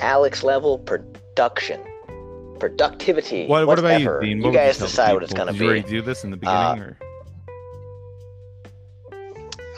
[0.00, 1.80] Alex level production.
[2.58, 3.46] Productivity.
[3.46, 4.40] what, what about you Dean?
[4.42, 5.88] What would guys the decide what it's gonna Did you already be.
[5.88, 6.98] do this in the beginning Uh, or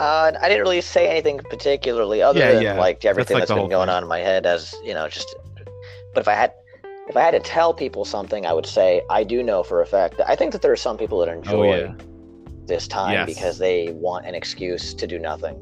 [0.01, 2.75] Uh, I didn't really say anything particularly other Yeah, than yeah.
[2.81, 3.95] like everything like that's been going thing.
[3.97, 5.33] on in my head as you know, just.
[6.14, 6.53] But if I had,
[7.09, 9.87] if I had to tell people something, I would say I do know for a
[9.87, 11.93] fact that I think that there are some people that enjoy oh yeah
[12.66, 13.27] this time Yes.
[13.27, 15.57] because they want an excuse to do nothing.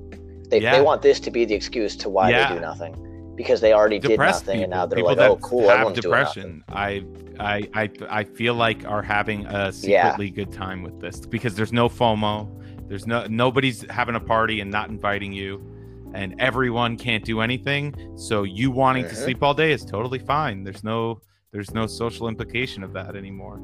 [0.50, 2.94] They, they want this to be the excuse to why they do nothing
[3.40, 5.94] because they already did depressed nothing people, and now they're like, oh, cool, have doing
[5.94, 6.02] nothing.
[6.02, 6.64] depression.
[6.68, 7.02] I,
[7.38, 11.72] I, I, I feel like are having a secretly good time with this because there's
[11.72, 12.46] no FOMO.
[12.86, 15.64] There's no nobody's having a party and not inviting you,
[16.12, 17.94] and everyone can't do anything.
[18.18, 19.24] So you wanting to Mhm.
[19.24, 20.64] sleep all day is totally fine.
[20.64, 23.58] There's no, there's no social implication of that anymore.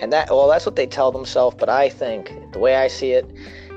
[0.00, 1.56] And that, well, that's what they tell themselves.
[1.56, 3.30] But I think the way I see it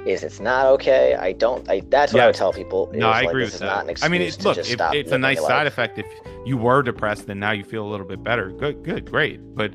[0.06, 1.16] is, it's not okay.
[1.16, 1.70] I don't.
[1.70, 2.90] I, that's what I would tell people.
[2.94, 4.04] No, I like, agree with is not an that.
[4.04, 5.68] I mean, it, to look, it's a nice side life.
[5.68, 6.00] effect.
[6.00, 6.06] If
[6.46, 9.40] you were depressed and now you feel a little bit better, good, good, great.
[9.56, 9.74] But,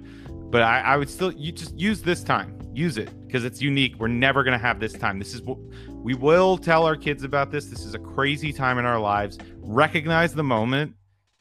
[0.51, 3.97] but I, I would still, you just use this time, use it because it's unique.
[3.99, 5.19] We're never gonna have this time.
[5.19, 5.59] This is what
[5.89, 7.67] we will tell our kids about this.
[7.67, 9.39] This is a crazy time in our lives.
[9.59, 10.95] Recognize the moment.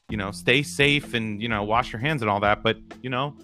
[0.09, 2.63] You know, stay safe and you know, wash your hands and all that.
[2.63, 3.37] But you know,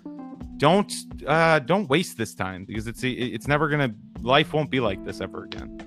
[0.58, 0.91] don't
[1.26, 3.93] uh don't waste this time because it's it's never gonna.
[4.22, 5.80] Life won't be like this ever again.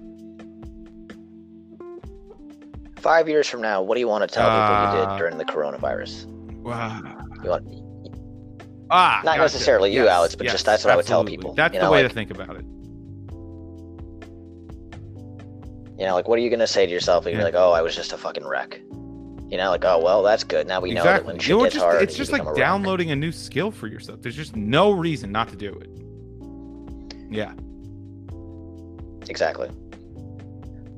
[2.98, 5.38] Five years from now, what do you want to tell people you Uh, did during
[5.38, 6.26] the coronavirus?
[6.62, 7.00] Wow.
[7.42, 7.66] You want,
[8.92, 9.42] Ah, Not gotcha.
[9.42, 11.92] necessarily you, Alex, but just that's what I would tell people, That's you the know,
[11.92, 12.64] way like- to think about it.
[15.98, 17.24] you know, like, what are you gonna say to yourself?
[17.24, 17.44] You're Yeah.
[17.44, 18.80] like, oh, I was just a fucking wreck.
[19.50, 20.68] You know, like, oh, well, that's good.
[20.68, 21.32] Now we know that exactly.
[21.32, 24.22] when shit gets just- hard, it's just like a downloading a new skill for yourself.
[24.22, 25.90] There's just no reason not to do it.
[27.30, 27.52] Yeah.
[29.28, 29.68] Exactly.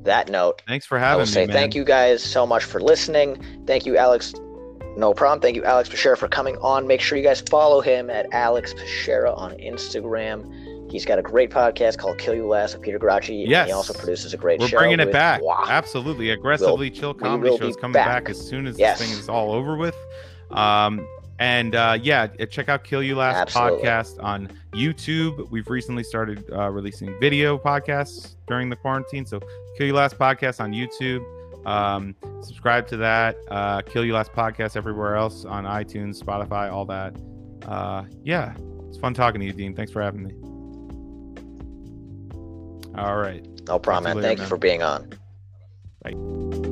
[0.04, 2.80] That note, Thanks for having I will me, say thank you guys so much for
[2.80, 3.42] listening.
[3.66, 4.34] Thank you, Alex.
[4.96, 5.40] No problem.
[5.40, 6.86] Thank you, Alex Pashera, for coming on.
[6.86, 10.44] Make sure you guys follow him at Alex Pashera on Instagram.
[10.92, 13.40] He's got a great podcast called Kill You Last with Peter Gracci.
[13.40, 13.66] and Yes.
[13.68, 14.76] He also produces a great show.
[14.76, 15.40] We're bringing it back.
[15.42, 15.64] Wow.
[15.66, 16.30] Absolutely.
[16.30, 18.24] Aggressively chill comedy will shows coming back.
[18.24, 18.30] back.
[18.30, 18.98] as soon as Yes.
[18.98, 19.96] this thing is all over with.
[20.50, 21.06] Um,
[21.38, 23.88] and uh, yeah, uh, check out Kill You Last Absolutely.
[23.88, 25.50] podcast on YouTube.
[25.50, 29.24] We've recently started uh, releasing video podcasts during the quarantine.
[29.24, 29.40] So
[29.78, 31.24] Kill You Last podcast on YouTube.
[31.66, 33.36] Um, subscribe to that.
[33.50, 37.16] Uh, Kill You Last podcast everywhere else on iTunes, Spotify, all that.
[37.66, 38.54] Uh, yeah,
[38.88, 39.74] it's fun talking to you, Dean.
[39.74, 40.51] Thanks for having me.
[42.96, 43.44] All right.
[43.66, 44.16] No problem, man.
[44.16, 44.48] later, Thank you man.
[44.48, 45.12] for being on.
[46.02, 46.71] Bye.